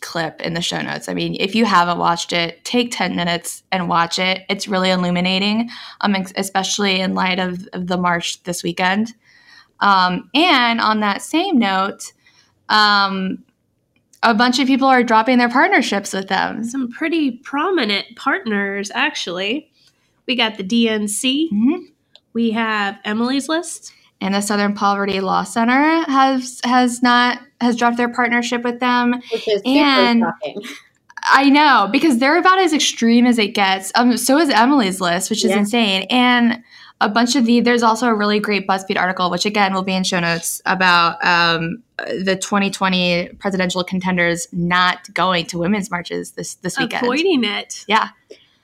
clip 0.00 0.40
in 0.42 0.54
the 0.54 0.60
show 0.60 0.80
notes. 0.80 1.08
I 1.08 1.14
mean, 1.14 1.36
if 1.40 1.54
you 1.54 1.64
haven't 1.64 1.98
watched 1.98 2.32
it, 2.32 2.64
take 2.64 2.90
10 2.92 3.16
minutes 3.16 3.62
and 3.72 3.88
watch 3.88 4.18
it. 4.18 4.42
It's 4.48 4.68
really 4.68 4.90
illuminating, 4.90 5.70
um, 6.02 6.14
especially 6.36 7.00
in 7.00 7.14
light 7.14 7.38
of, 7.38 7.66
of 7.72 7.86
the 7.86 7.96
march 7.96 8.42
this 8.42 8.62
weekend. 8.62 9.14
Um, 9.82 10.30
and 10.34 10.80
on 10.80 11.00
that 11.00 11.20
same 11.20 11.58
note, 11.58 12.12
um, 12.70 13.44
a 14.22 14.32
bunch 14.32 14.58
of 14.58 14.66
people 14.68 14.86
are 14.88 15.02
dropping 15.02 15.38
their 15.38 15.48
partnerships 15.48 16.12
with 16.12 16.28
them. 16.28 16.64
Some 16.64 16.88
pretty 16.90 17.32
prominent 17.32 18.06
partners, 18.16 18.90
actually. 18.94 19.70
We 20.26 20.36
got 20.36 20.56
the 20.56 20.62
DNC. 20.62 21.50
Mhm. 21.52 21.88
We 22.32 22.52
have 22.52 22.98
Emily's 23.04 23.48
List. 23.48 23.92
And 24.20 24.34
the 24.34 24.40
Southern 24.40 24.74
Poverty 24.74 25.20
Law 25.20 25.42
Center 25.42 26.04
has 26.08 26.60
has 26.64 27.02
not 27.02 27.40
has 27.60 27.74
dropped 27.74 27.96
their 27.96 28.08
partnership 28.08 28.62
with 28.62 28.78
them. 28.78 29.14
Which 29.32 29.48
is 29.48 29.60
super 29.64 29.68
And- 29.68 30.20
shocking. 30.22 30.62
I 31.24 31.50
know 31.50 31.88
because 31.90 32.18
they're 32.18 32.38
about 32.38 32.58
as 32.60 32.72
extreme 32.72 33.26
as 33.26 33.38
it 33.38 33.48
gets. 33.48 33.90
Um, 33.96 34.16
so 34.16 34.38
is 34.38 34.48
Emily's 34.50 35.00
List, 35.00 35.28
which 35.30 35.44
is 35.44 35.50
Yeah. 35.50 35.58
insane, 35.58 36.06
and 36.10 36.62
a 37.04 37.08
bunch 37.08 37.36
of 37.36 37.44
the. 37.46 37.60
There's 37.60 37.82
also 37.82 38.06
a 38.06 38.14
really 38.14 38.38
great 38.40 38.66
BuzzFeed 38.66 38.98
article, 38.98 39.30
which 39.30 39.44
again 39.46 39.74
will 39.74 39.82
be 39.82 39.94
in 39.94 40.04
show 40.04 40.20
notes 40.20 40.62
about 40.66 41.22
um, 41.24 41.82
the 41.98 42.36
2020 42.36 43.30
presidential 43.38 43.84
contenders 43.84 44.46
not 44.52 45.12
going 45.14 45.46
to 45.46 45.58
women's 45.58 45.90
marches 45.90 46.32
this 46.32 46.54
this 46.56 46.78
weekend. 46.78 47.02
Avoiding 47.02 47.44
it. 47.44 47.84
Yeah, 47.88 48.08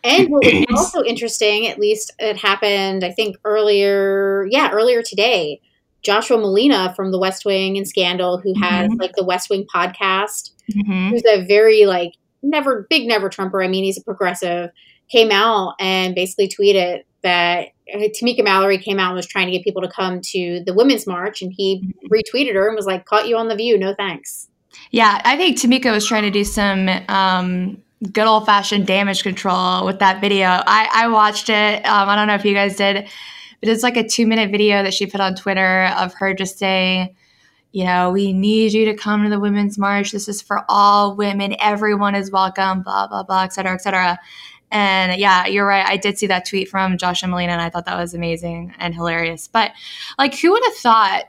And 0.05 0.29
what 0.31 0.44
was 0.44 0.66
also 0.77 1.03
interesting, 1.05 1.66
at 1.66 1.79
least 1.79 2.12
it 2.18 2.37
happened, 2.37 3.05
I 3.05 3.11
think 3.12 3.37
earlier, 3.44 4.46
yeah, 4.51 4.70
earlier 4.72 5.03
today. 5.03 5.61
Joshua 6.03 6.38
Malina 6.38 6.94
from 6.94 7.11
The 7.11 7.18
West 7.18 7.44
Wing 7.44 7.77
and 7.77 7.87
Scandal, 7.87 8.38
who 8.38 8.55
has 8.61 8.88
Mhm. 8.90 9.01
like 9.01 9.12
the 9.16 9.24
West 9.24 9.51
Wing 9.51 9.66
podcast, 9.74 10.51
Mhm. 10.72 11.11
who's 11.11 11.24
a 11.27 11.44
very 11.44 11.87
like 11.87 12.12
never 12.42 12.87
big 12.88 13.09
never 13.09 13.29
Trumper. 13.29 13.62
I 13.62 13.68
mean, 13.68 13.83
he's 13.85 13.98
a 13.98 14.03
progressive. 14.03 14.70
Came 15.11 15.31
out 15.33 15.74
and 15.81 16.14
basically 16.14 16.48
tweeted 16.48 17.03
that 17.22 17.68
uh, 17.92 17.98
Tamika 17.98 18.44
Mallory 18.44 18.78
came 18.78 18.98
out 18.98 19.09
and 19.09 19.16
was 19.16 19.26
trying 19.26 19.46
to 19.46 19.52
get 19.52 19.64
people 19.64 19.83
to 19.83 19.88
come 19.88 20.20
to 20.20 20.62
the 20.64 20.74
women's 20.74 21.07
march, 21.07 21.42
and 21.42 21.52
he 21.52 21.94
retweeted 22.12 22.54
her 22.54 22.68
and 22.68 22.76
was 22.76 22.87
like, 22.87 23.04
"Caught 23.04 23.28
you 23.28 23.37
on 23.37 23.48
the 23.48 23.57
View, 23.57 23.78
no 23.78 23.94
thanks." 23.94 24.48
yeah. 24.90 25.20
I 25.24 25.37
think 25.37 25.59
Tamika 25.59 25.92
was 25.92 26.07
trying 26.07 26.24
to 26.24 26.31
do 26.31 26.44
some. 26.44 26.88
Um, 27.09 27.83
Good 28.12 28.28
old 28.28 28.46
fashioned 28.46 28.87
damage 28.87 29.24
control 29.24 29.85
with 29.85 29.98
that 29.98 30.20
video. 30.20 30.46
I, 30.46 30.88
I 30.94 31.09
watched 31.09 31.48
it. 31.48 31.85
Um, 31.85 32.09
I 32.09 32.14
don't 32.14 32.28
know 32.28 32.37
if 32.37 32.44
you 32.44 32.54
guys 32.54 32.76
did, 32.76 33.09
but 33.59 33.68
it's 33.68 33.83
like 33.83 33.96
a 33.96 34.07
two 34.07 34.24
minute 34.24 34.52
video 34.52 34.85
that 34.85 34.94
she 34.94 35.04
put 35.07 35.20
on 35.20 35.35
Twitter 35.35 35.87
of 35.98 36.14
her 36.14 36.33
just 36.33 36.59
saying, 36.59 37.16
you 37.72 37.85
know, 37.85 38.12
we 38.12 38.33
need 38.33 38.72
you 38.72 38.85
to 38.85 38.94
come 38.94 39.24
to 39.24 39.28
the 39.28 39.40
women's 39.40 39.78
march. 39.78 40.12
This 40.12 40.28
is 40.28 40.40
for 40.40 40.64
all 40.68 41.16
women. 41.16 41.57
Everyone 41.59 42.14
is 42.14 42.31
welcome, 42.31 42.83
blah, 42.83 43.09
blah, 43.09 43.24
blah, 43.24 43.42
et 43.42 43.52
cetera, 43.52 43.72
et 43.72 43.81
cetera. 43.81 44.16
And 44.70 45.18
yeah, 45.18 45.46
you're 45.46 45.66
right. 45.66 45.87
I 45.87 45.96
did 45.96 46.18
see 46.18 46.26
that 46.26 46.46
tweet 46.46 46.68
from 46.68 46.98
Joshua 46.98 47.28
Malina, 47.28 47.48
and 47.48 47.62
I 47.62 47.70
thought 47.70 47.87
that 47.87 47.98
was 47.98 48.14
amazing 48.14 48.74
and 48.78 48.94
hilarious. 48.94 49.48
But 49.48 49.72
like, 50.18 50.35
who 50.35 50.50
would 50.50 50.64
have 50.64 50.76
thought, 50.76 51.24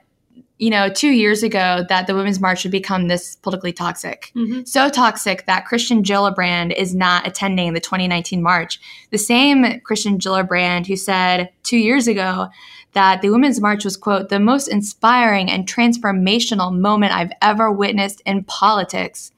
you 0.58 0.70
know, 0.70 0.90
two 0.90 1.12
years 1.12 1.42
ago 1.42 1.86
that 1.88 2.06
the 2.06 2.16
women's 2.16 2.42
march 2.42 2.64
would 2.66 2.72
become 2.72 3.08
this 3.08 3.38
politically 3.38 3.72
toxic? 3.72 4.32
Mhm. 4.36 4.68
So 4.68 4.90
toxic 4.90 5.46
that 5.46 5.66
Kirsten 5.66 6.04
Gillibrand 6.04 6.76
is 6.76 6.94
not 6.94 7.26
attending 7.26 7.74
the 7.74 7.80
2019 7.80 8.42
march. 8.42 8.80
The 9.12 9.18
same 9.18 9.80
Kirsten 9.82 10.20
Gillibrand 10.20 10.88
who 10.88 10.98
said 10.98 11.50
two 11.64 11.78
years 11.78 12.08
ago 12.08 12.50
that 12.94 13.22
the 13.22 13.30
Women's 13.30 13.62
March 13.62 13.86
was, 13.86 13.96
quote, 13.96 14.30
the 14.30 14.40
most 14.40 14.68
inspiring 14.68 15.50
and 15.50 15.68
transformational 15.68 16.78
moment 16.78 17.14
I've 17.14 17.32
ever 17.42 17.72
witnessed 17.72 18.22
in 18.26 18.44
politics. 18.44 19.32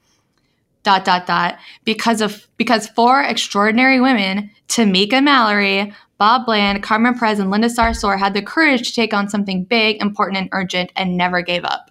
Dot 0.82 1.04
dot 1.04 1.26
dot. 1.26 1.58
Because 1.84 2.20
of 2.20 2.46
because 2.56 2.88
four 2.88 3.22
extraordinary 3.22 4.00
women, 4.00 4.50
Tamika 4.68 5.22
Mallory, 5.22 5.94
Bob 6.18 6.44
Bland, 6.44 6.82
Carmen 6.82 7.16
Perez, 7.18 7.38
and 7.38 7.50
Linda 7.50 7.68
Sarsour 7.68 8.18
had 8.18 8.34
the 8.34 8.42
courage 8.42 8.88
to 8.88 8.94
take 8.94 9.14
on 9.14 9.28
something 9.28 9.64
big, 9.64 10.02
important, 10.02 10.38
and 10.38 10.48
urgent 10.52 10.92
and 10.96 11.16
never 11.16 11.40
gave 11.40 11.64
up. 11.64 11.90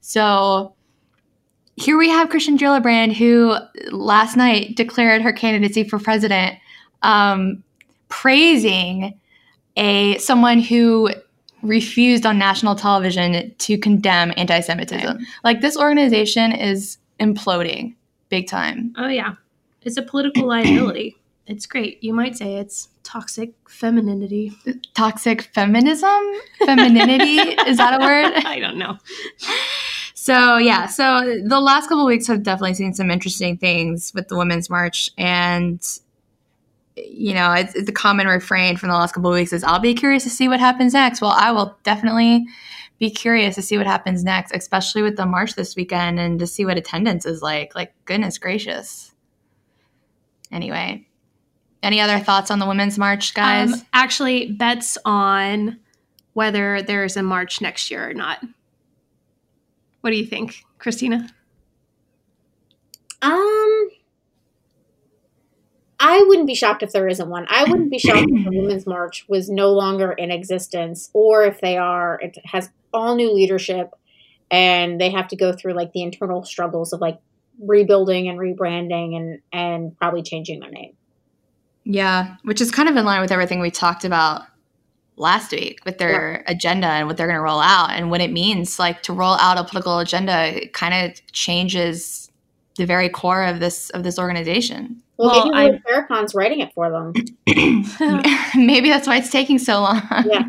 So 0.00 0.74
here 1.76 1.98
we 1.98 2.08
have 2.08 2.30
Kirsten 2.30 2.56
Gillibrand, 2.56 3.14
who 3.14 3.56
last 3.90 4.36
night 4.36 4.76
declared 4.76 5.22
her 5.22 5.32
candidacy 5.32 5.84
for 5.84 5.98
president, 5.98 6.58
um, 7.02 7.64
praising 8.08 9.18
a 9.76 10.16
someone 10.18 10.60
who 10.60 11.10
refused 11.62 12.24
on 12.24 12.38
national 12.38 12.76
television 12.76 13.54
to 13.58 13.76
condemn 13.76 14.32
anti-Semitism. 14.36 15.18
Like 15.42 15.60
this 15.60 15.76
organization 15.76 16.52
is 16.52 16.98
imploding 17.18 17.95
big 18.28 18.48
time. 18.48 18.94
Oh, 18.96 19.08
yeah. 19.08 19.34
It's 19.82 19.96
a 19.96 20.02
political 20.02 20.46
liability. 20.46 21.16
It's 21.46 21.66
great. 21.66 22.02
You 22.02 22.12
might 22.12 22.36
say 22.36 22.56
it's 22.56 22.88
toxic 23.04 23.52
femininity. 23.68 24.52
Toxic 24.94 25.42
feminism, 25.42 26.20
femininity 26.64 27.38
is 27.68 27.76
that 27.76 28.00
a 28.00 28.04
word? 28.04 28.44
I 28.44 28.58
don't 28.58 28.78
know. 28.78 28.98
So 30.14 30.56
yeah, 30.56 30.86
so 30.86 31.40
the 31.44 31.60
last 31.60 31.88
couple 31.88 32.00
of 32.00 32.08
weeks 32.08 32.26
have 32.26 32.42
definitely 32.42 32.74
seen 32.74 32.94
some 32.94 33.12
interesting 33.12 33.56
things 33.56 34.12
with 34.12 34.26
the 34.26 34.36
Women's 34.36 34.68
March, 34.68 35.12
and 35.16 35.80
you 36.96 37.32
know, 37.34 37.52
it's, 37.52 37.74
it's 37.76 37.86
the 37.86 37.92
common 37.92 38.26
refrain 38.26 38.76
from 38.76 38.88
the 38.88 38.96
last 38.96 39.12
couple 39.14 39.30
of 39.30 39.34
weeks 39.34 39.52
is 39.52 39.62
I'll 39.62 39.78
be 39.78 39.94
curious 39.94 40.24
to 40.24 40.30
see 40.30 40.48
what 40.48 40.58
happens 40.58 40.94
next. 40.94 41.20
Well, 41.20 41.34
I 41.36 41.52
will 41.52 41.76
definitely 41.84 42.46
be 42.98 43.10
curious 43.10 43.54
to 43.56 43.62
see 43.62 43.76
what 43.76 43.86
happens 43.86 44.24
next, 44.24 44.52
especially 44.54 45.02
with 45.02 45.16
the 45.16 45.26
march 45.26 45.54
this 45.54 45.76
weekend 45.76 46.18
and 46.18 46.38
to 46.38 46.46
see 46.46 46.64
what 46.64 46.78
attendance 46.78 47.26
is 47.26 47.42
like. 47.42 47.74
Like 47.74 47.92
goodness 48.04 48.38
gracious. 48.38 49.12
Anyway, 50.50 51.06
any 51.82 52.00
other 52.00 52.18
thoughts 52.18 52.50
on 52.50 52.58
the 52.58 52.66
Women's 52.66 52.98
March, 52.98 53.34
guys? 53.34 53.72
Um, 53.72 53.82
actually, 53.92 54.52
bets 54.52 54.96
on 55.04 55.78
whether 56.32 56.82
there's 56.82 57.16
a 57.16 57.22
march 57.22 57.60
next 57.60 57.90
year 57.90 58.08
or 58.08 58.14
not. 58.14 58.42
What 60.00 60.10
do 60.10 60.16
you 60.16 60.26
think, 60.26 60.62
Christina? 60.78 61.28
Um, 63.22 63.88
I 65.98 66.24
wouldn't 66.28 66.46
be 66.46 66.54
shocked 66.54 66.82
if 66.82 66.92
there 66.92 67.08
isn't 67.08 67.28
one. 67.28 67.46
I 67.48 67.64
wouldn't 67.64 67.90
be 67.90 67.98
shocked 67.98 68.28
if 68.30 68.44
the 68.44 68.50
Women's 68.56 68.86
March 68.86 69.24
was 69.28 69.48
no 69.48 69.72
longer 69.72 70.12
in 70.12 70.30
existence, 70.30 71.10
or 71.12 71.44
if 71.44 71.60
they 71.60 71.76
are, 71.76 72.20
it 72.20 72.36
has 72.44 72.70
all 72.96 73.14
new 73.14 73.32
leadership, 73.32 73.90
and 74.50 75.00
they 75.00 75.10
have 75.10 75.28
to 75.28 75.36
go 75.36 75.52
through 75.52 75.74
like 75.74 75.92
the 75.92 76.02
internal 76.02 76.44
struggles 76.44 76.92
of 76.92 77.00
like 77.00 77.18
rebuilding 77.60 78.28
and 78.28 78.38
rebranding 78.38 79.16
and 79.16 79.40
and 79.52 79.96
probably 79.98 80.22
changing 80.22 80.60
their 80.60 80.70
name. 80.70 80.92
Yeah, 81.84 82.36
which 82.42 82.60
is 82.60 82.70
kind 82.70 82.88
of 82.88 82.96
in 82.96 83.04
line 83.04 83.20
with 83.20 83.30
everything 83.30 83.60
we 83.60 83.70
talked 83.70 84.04
about 84.04 84.42
last 85.16 85.52
week 85.52 85.80
with 85.84 85.98
their 85.98 86.44
agenda 86.46 86.88
and 86.88 87.06
what 87.06 87.16
they're 87.16 87.26
going 87.26 87.38
to 87.38 87.42
roll 87.42 87.60
out 87.60 87.90
and 87.90 88.10
what 88.10 88.20
it 88.20 88.30
means 88.30 88.78
like 88.78 89.02
to 89.02 89.14
roll 89.14 89.32
out 89.36 89.56
a 89.56 89.64
political 89.64 89.98
agenda 89.98 90.62
it 90.62 90.74
kind 90.74 90.92
of 90.92 91.32
changes 91.32 92.26
the 92.76 92.86
very 92.86 93.08
core 93.08 93.44
of 93.44 93.60
this 93.60 93.90
of 93.90 94.02
this 94.02 94.18
organization. 94.18 95.02
Well, 95.16 95.30
Well, 95.30 95.52
maybe 95.52 95.80
Lord 95.86 96.08
Farrakhan's 96.08 96.34
writing 96.34 96.60
it 96.60 96.72
for 96.74 96.90
them. 96.90 97.12
Maybe 98.66 98.90
that's 98.90 99.06
why 99.06 99.16
it's 99.16 99.30
taking 99.30 99.58
so 99.58 99.80
long. 99.80 100.02
Yeah. 100.26 100.48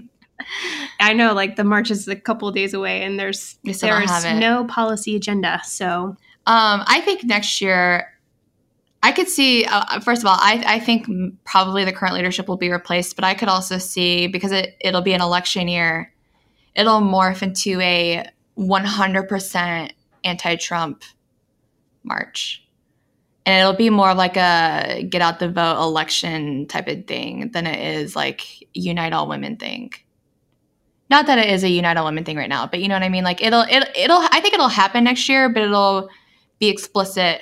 I 1.00 1.14
know, 1.14 1.34
like 1.34 1.56
the 1.56 1.64
march 1.64 1.92
is 1.92 2.08
a 2.08 2.16
couple 2.16 2.48
of 2.48 2.56
days 2.56 2.74
away, 2.74 3.04
and 3.04 3.20
there's 3.20 3.58
We 3.64 3.74
still 3.74 3.90
don't 3.90 4.08
there's 4.08 4.40
no 4.40 4.66
policy 4.66 5.16
agenda. 5.16 5.62
So 5.66 6.16
Um, 6.46 6.84
I 6.88 7.02
think 7.02 7.24
next 7.24 7.60
year, 7.62 8.14
I 9.04 9.12
could 9.12 9.28
see. 9.28 9.66
Uh, 9.66 10.00
first 10.00 10.22
of 10.22 10.28
all, 10.28 10.38
I, 10.40 10.64
I 10.66 10.80
think 10.80 11.08
probably 11.44 11.86
the 11.86 11.92
current 11.92 12.16
leadership 12.16 12.48
will 12.48 12.58
be 12.58 12.72
replaced, 12.72 13.16
but 13.16 13.26
I 13.26 13.34
could 13.34 13.50
also 13.50 13.78
see 13.78 14.28
because 14.28 14.52
it 14.52 14.76
it'll 14.82 15.02
be 15.02 15.14
an 15.14 15.22
election 15.22 15.68
year, 15.68 16.14
it'll 16.76 17.02
morph 17.02 17.42
into 17.42 17.80
a 17.82 18.26
100% 18.58 19.92
anti-Trump 20.24 21.04
march, 22.04 22.66
and 23.46 23.62
it'll 23.62 23.78
be 23.78 23.90
more 23.90 24.14
like 24.14 24.38
a 24.38 25.06
get 25.10 25.22
out 25.22 25.40
the 25.40 25.50
vote 25.50 25.82
election 25.82 26.66
type 26.68 26.88
of 26.88 27.06
thing 27.08 27.52
than 27.52 27.68
it 27.68 27.80
is 27.98 28.16
like 28.16 28.42
unite 28.74 29.14
all 29.14 29.28
women 29.28 29.58
thing. 29.58 29.92
Not 31.10 31.26
that 31.28 31.38
it 31.40 31.50
is 31.50 31.64
a 31.64 31.70
unite 31.70 32.02
women 32.04 32.26
thing 32.26 32.36
right 32.38 32.50
now, 32.50 32.68
but 32.68 32.82
you 32.82 32.88
know 32.90 32.96
what 32.96 33.04
I 33.04 33.10
mean. 33.10 33.24
Like 33.24 33.42
it'll 33.42 33.62
it, 33.62 33.90
it'll 33.96 34.20
I 34.32 34.42
think 34.42 34.54
it'll 34.54 34.68
happen 34.68 35.04
next 35.06 35.28
year, 35.30 35.48
but 35.50 35.64
it'll 35.64 36.10
be 36.60 36.68
explicit 36.68 37.42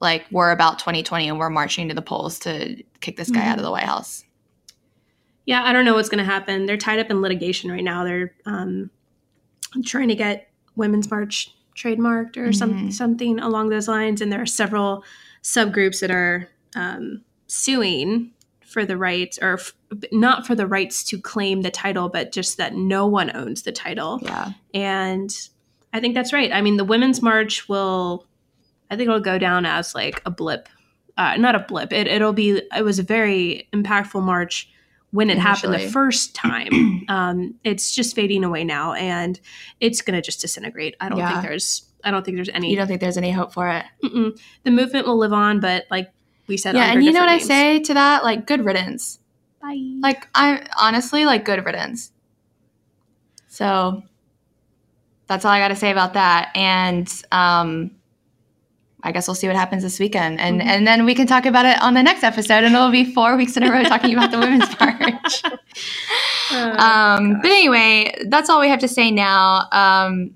like 0.00 0.24
we're 0.30 0.50
about 0.50 0.78
2020 0.78 1.28
and 1.28 1.38
we're 1.38 1.50
marching 1.50 1.88
to 1.88 1.94
the 1.94 2.02
polls 2.02 2.38
to 2.40 2.82
kick 3.00 3.16
this 3.16 3.30
guy 3.30 3.46
out 3.46 3.58
of 3.58 3.64
the 3.64 3.70
White 3.70 3.84
House. 3.84 4.24
yeah, 5.44 5.62
I 5.64 5.72
don't 5.72 5.84
know 5.84 5.94
what's 5.94 6.08
going 6.08 6.18
to 6.24 6.30
happen. 6.30 6.66
They're 6.66 6.76
tied 6.76 6.98
up 7.00 7.10
in 7.10 7.20
litigation 7.22 7.70
right 7.70 7.82
now. 7.82 8.04
They're 8.04 8.32
um, 8.44 8.90
trying 9.84 10.08
to 10.08 10.14
get 10.14 10.50
Women's 10.76 11.10
March 11.10 11.54
trademarked 11.76 12.36
or 12.36 12.52
some 12.52 12.74
Mhm. 12.88 12.92
something 12.92 13.38
along 13.38 13.70
those 13.70 13.88
lines, 13.88 14.20
and 14.20 14.30
there 14.32 14.42
are 14.42 14.46
several 14.46 15.04
subgroups 15.42 16.00
that 16.00 16.10
are 16.10 16.48
um, 16.76 17.22
suing 17.46 18.32
for 18.68 18.84
the 18.84 18.96
rights 18.96 19.38
or 19.40 19.54
f- 19.54 19.72
not 20.12 20.46
for 20.46 20.54
the 20.54 20.66
rights 20.66 21.02
to 21.04 21.20
claim 21.20 21.62
the 21.62 21.70
title, 21.70 22.08
but 22.08 22.32
just 22.32 22.56
that 22.58 22.74
no 22.74 23.06
one 23.06 23.34
owns 23.34 23.62
the 23.62 23.72
title. 23.72 24.20
Yeah. 24.22 24.50
And 24.74 25.34
I 25.92 26.00
think 26.00 26.14
that's 26.14 26.32
right. 26.32 26.52
I 26.52 26.60
mean, 26.60 26.76
the 26.76 26.84
Women's 26.84 27.22
March 27.22 27.68
will, 27.68 28.26
I 28.90 28.96
think 28.96 29.08
it'll 29.08 29.20
go 29.20 29.38
down 29.38 29.64
as 29.64 29.94
like 29.94 30.20
a 30.26 30.30
blip. 30.30 30.68
Uh, 31.16 31.36
not 31.36 31.54
a 31.54 31.60
blip. 31.60 31.92
It, 31.92 32.06
it'll 32.06 32.32
be, 32.34 32.60
it 32.76 32.84
was 32.84 32.98
a 32.98 33.02
very 33.02 33.66
impactful 33.72 34.22
march 34.22 34.70
when 35.10 35.30
it 35.30 35.38
happened 35.38 35.72
the 35.72 35.88
first 35.88 36.34
time. 36.34 37.04
um, 37.08 37.54
it's 37.64 37.92
just 37.94 38.14
fading 38.14 38.44
away 38.44 38.62
now, 38.64 38.92
and 38.92 39.40
it's 39.80 40.02
going 40.02 40.14
to 40.14 40.20
just 40.22 40.40
disintegrate. 40.42 40.94
I 41.00 41.08
don't 41.08 41.18
Yeah. 41.18 41.30
think 41.32 41.42
there's. 41.48 41.84
I 42.04 42.10
don't 42.12 42.24
think 42.24 42.36
there's 42.36 42.50
any. 42.50 42.70
You 42.70 42.76
don't 42.76 42.86
think 42.86 43.00
there's 43.00 43.16
any 43.16 43.32
hope 43.32 43.52
for 43.52 43.68
it? 43.70 43.84
Mm-mm. 44.04 44.38
The 44.64 44.70
movement 44.70 45.06
will 45.06 45.16
live 45.18 45.32
on, 45.32 45.58
but 45.60 45.86
like 45.90 46.12
we 46.48 46.56
said, 46.56 46.74
yeah, 46.74 46.92
and 46.92 47.04
you 47.04 47.12
know 47.12 47.20
what 47.20 47.28
I 47.28 47.38
say 47.38 47.80
to 47.80 47.94
that? 47.94 48.24
Like, 48.24 48.46
good 48.46 48.64
riddance. 48.64 49.18
Bye. 49.60 49.78
Like, 50.00 50.26
I 50.34 50.66
honestly 50.80 51.24
like 51.24 51.44
good 51.44 51.64
riddance. 51.64 52.10
So 53.48 54.02
that's 55.26 55.44
all 55.44 55.50
I 55.50 55.58
got 55.58 55.68
to 55.68 55.76
say 55.76 55.90
about 55.90 56.14
that. 56.14 56.50
And 56.54 57.08
um, 57.32 57.90
I 59.02 59.12
guess 59.12 59.28
we'll 59.28 59.34
see 59.34 59.46
what 59.46 59.56
happens 59.56 59.82
this 59.82 59.98
weekend, 60.00 60.40
and 60.40 60.60
Mhm. 60.60 60.64
and 60.66 60.86
then 60.86 61.04
we 61.04 61.14
can 61.14 61.26
talk 61.26 61.46
about 61.46 61.66
it 61.66 61.80
on 61.82 61.94
the 61.94 62.02
next 62.02 62.24
episode, 62.24 62.64
and 62.64 62.74
it'll 62.74 62.90
be 62.90 63.12
four 63.12 63.36
weeks 63.36 63.56
in 63.56 63.62
a 63.62 63.70
row 63.70 63.82
talking 63.84 64.12
about 64.14 64.30
the 64.30 64.38
women's 64.38 64.68
march. 64.80 65.42
Uh, 66.50 66.76
um, 67.18 67.40
but 67.40 67.50
anyway, 67.50 68.12
that's 68.26 68.48
all 68.50 68.60
we 68.60 68.68
have 68.68 68.80
to 68.80 68.88
say 68.88 69.10
now. 69.10 69.68
Um, 69.70 70.34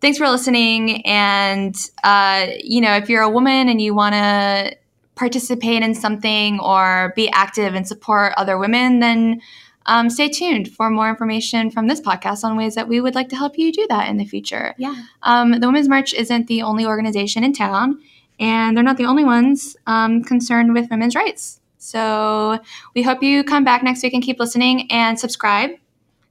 thanks 0.00 0.18
for 0.18 0.28
listening. 0.28 1.04
And, 1.06 1.74
uh, 2.04 2.46
you 2.62 2.80
know, 2.80 2.94
if 2.96 3.08
you're 3.08 3.22
a 3.22 3.30
woman 3.30 3.68
and 3.68 3.80
you 3.80 3.94
want 3.94 4.14
to 4.14 4.76
participate 5.20 5.82
in 5.82 5.94
something 5.94 6.58
or 6.60 7.12
be 7.14 7.30
active 7.30 7.74
and 7.74 7.86
support 7.86 8.32
other 8.38 8.56
women, 8.56 9.00
then 9.00 9.40
um, 9.84 10.08
stay 10.08 10.30
tuned 10.30 10.72
for 10.72 10.88
more 10.88 11.10
information 11.10 11.70
from 11.70 11.88
this 11.88 12.00
podcast 12.00 12.42
on 12.42 12.56
ways 12.56 12.74
that 12.74 12.88
we 12.88 13.02
would 13.02 13.14
like 13.14 13.28
to 13.28 13.36
help 13.36 13.58
you 13.58 13.70
do 13.70 13.86
that 13.90 14.08
in 14.08 14.16
the 14.16 14.24
future. 14.24 14.74
yeah. 14.78 14.94
Um, 15.22 15.52
the 15.60 15.66
Women's 15.66 15.90
March 15.90 16.14
isn't 16.14 16.46
the 16.46 16.62
only 16.62 16.86
organization 16.86 17.44
in 17.44 17.52
town, 17.52 18.00
and 18.38 18.74
they're 18.74 18.90
not 18.90 18.96
the 18.96 19.04
only 19.04 19.24
ones 19.24 19.76
um, 19.86 20.24
concerned 20.24 20.72
with 20.72 20.90
women's 20.90 21.14
rights. 21.14 21.60
So 21.76 22.58
we 22.94 23.02
hope 23.02 23.22
you 23.22 23.44
come 23.44 23.64
back 23.64 23.82
next 23.82 24.02
week 24.02 24.14
and 24.14 24.22
keep 24.22 24.38
listening 24.40 24.90
and 24.90 25.20
subscribe. 25.20 25.70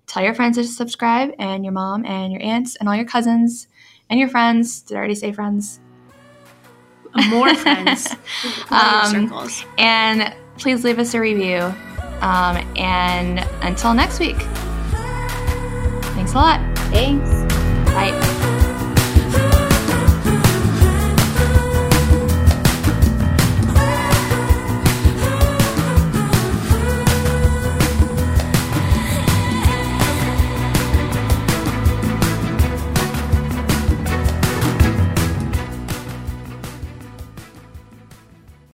Tell 0.07 0.23
your 0.23 0.33
friends 0.33 0.57
to 0.57 0.63
subscribe, 0.63 1.29
and 1.37 1.63
your 1.63 1.73
mom, 1.73 2.05
and 2.05 2.33
your 2.33 2.41
aunts, 2.41 2.75
and 2.75 2.89
all 2.89 2.95
your 2.95 3.05
cousins, 3.05 3.67
and 4.09 4.19
your 4.19 4.29
friends. 4.29 4.81
Did 4.81 4.95
I 4.95 4.97
already 4.97 5.15
say 5.15 5.31
friends? 5.31 5.79
More 7.29 7.53
friends. 7.55 8.15
More 8.71 8.79
Um, 8.79 9.11
circles. 9.29 9.65
And 9.77 10.33
please 10.57 10.83
leave 10.83 10.99
us 10.99 11.13
a 11.13 11.19
review. 11.19 11.73
Um, 12.21 12.57
and 12.77 13.39
until 13.61 13.93
next 13.93 14.19
week, 14.19 14.37
thanks 16.15 16.33
a 16.33 16.35
lot. 16.35 16.59
Thanks. 16.91 17.29
Bye. 17.93 18.35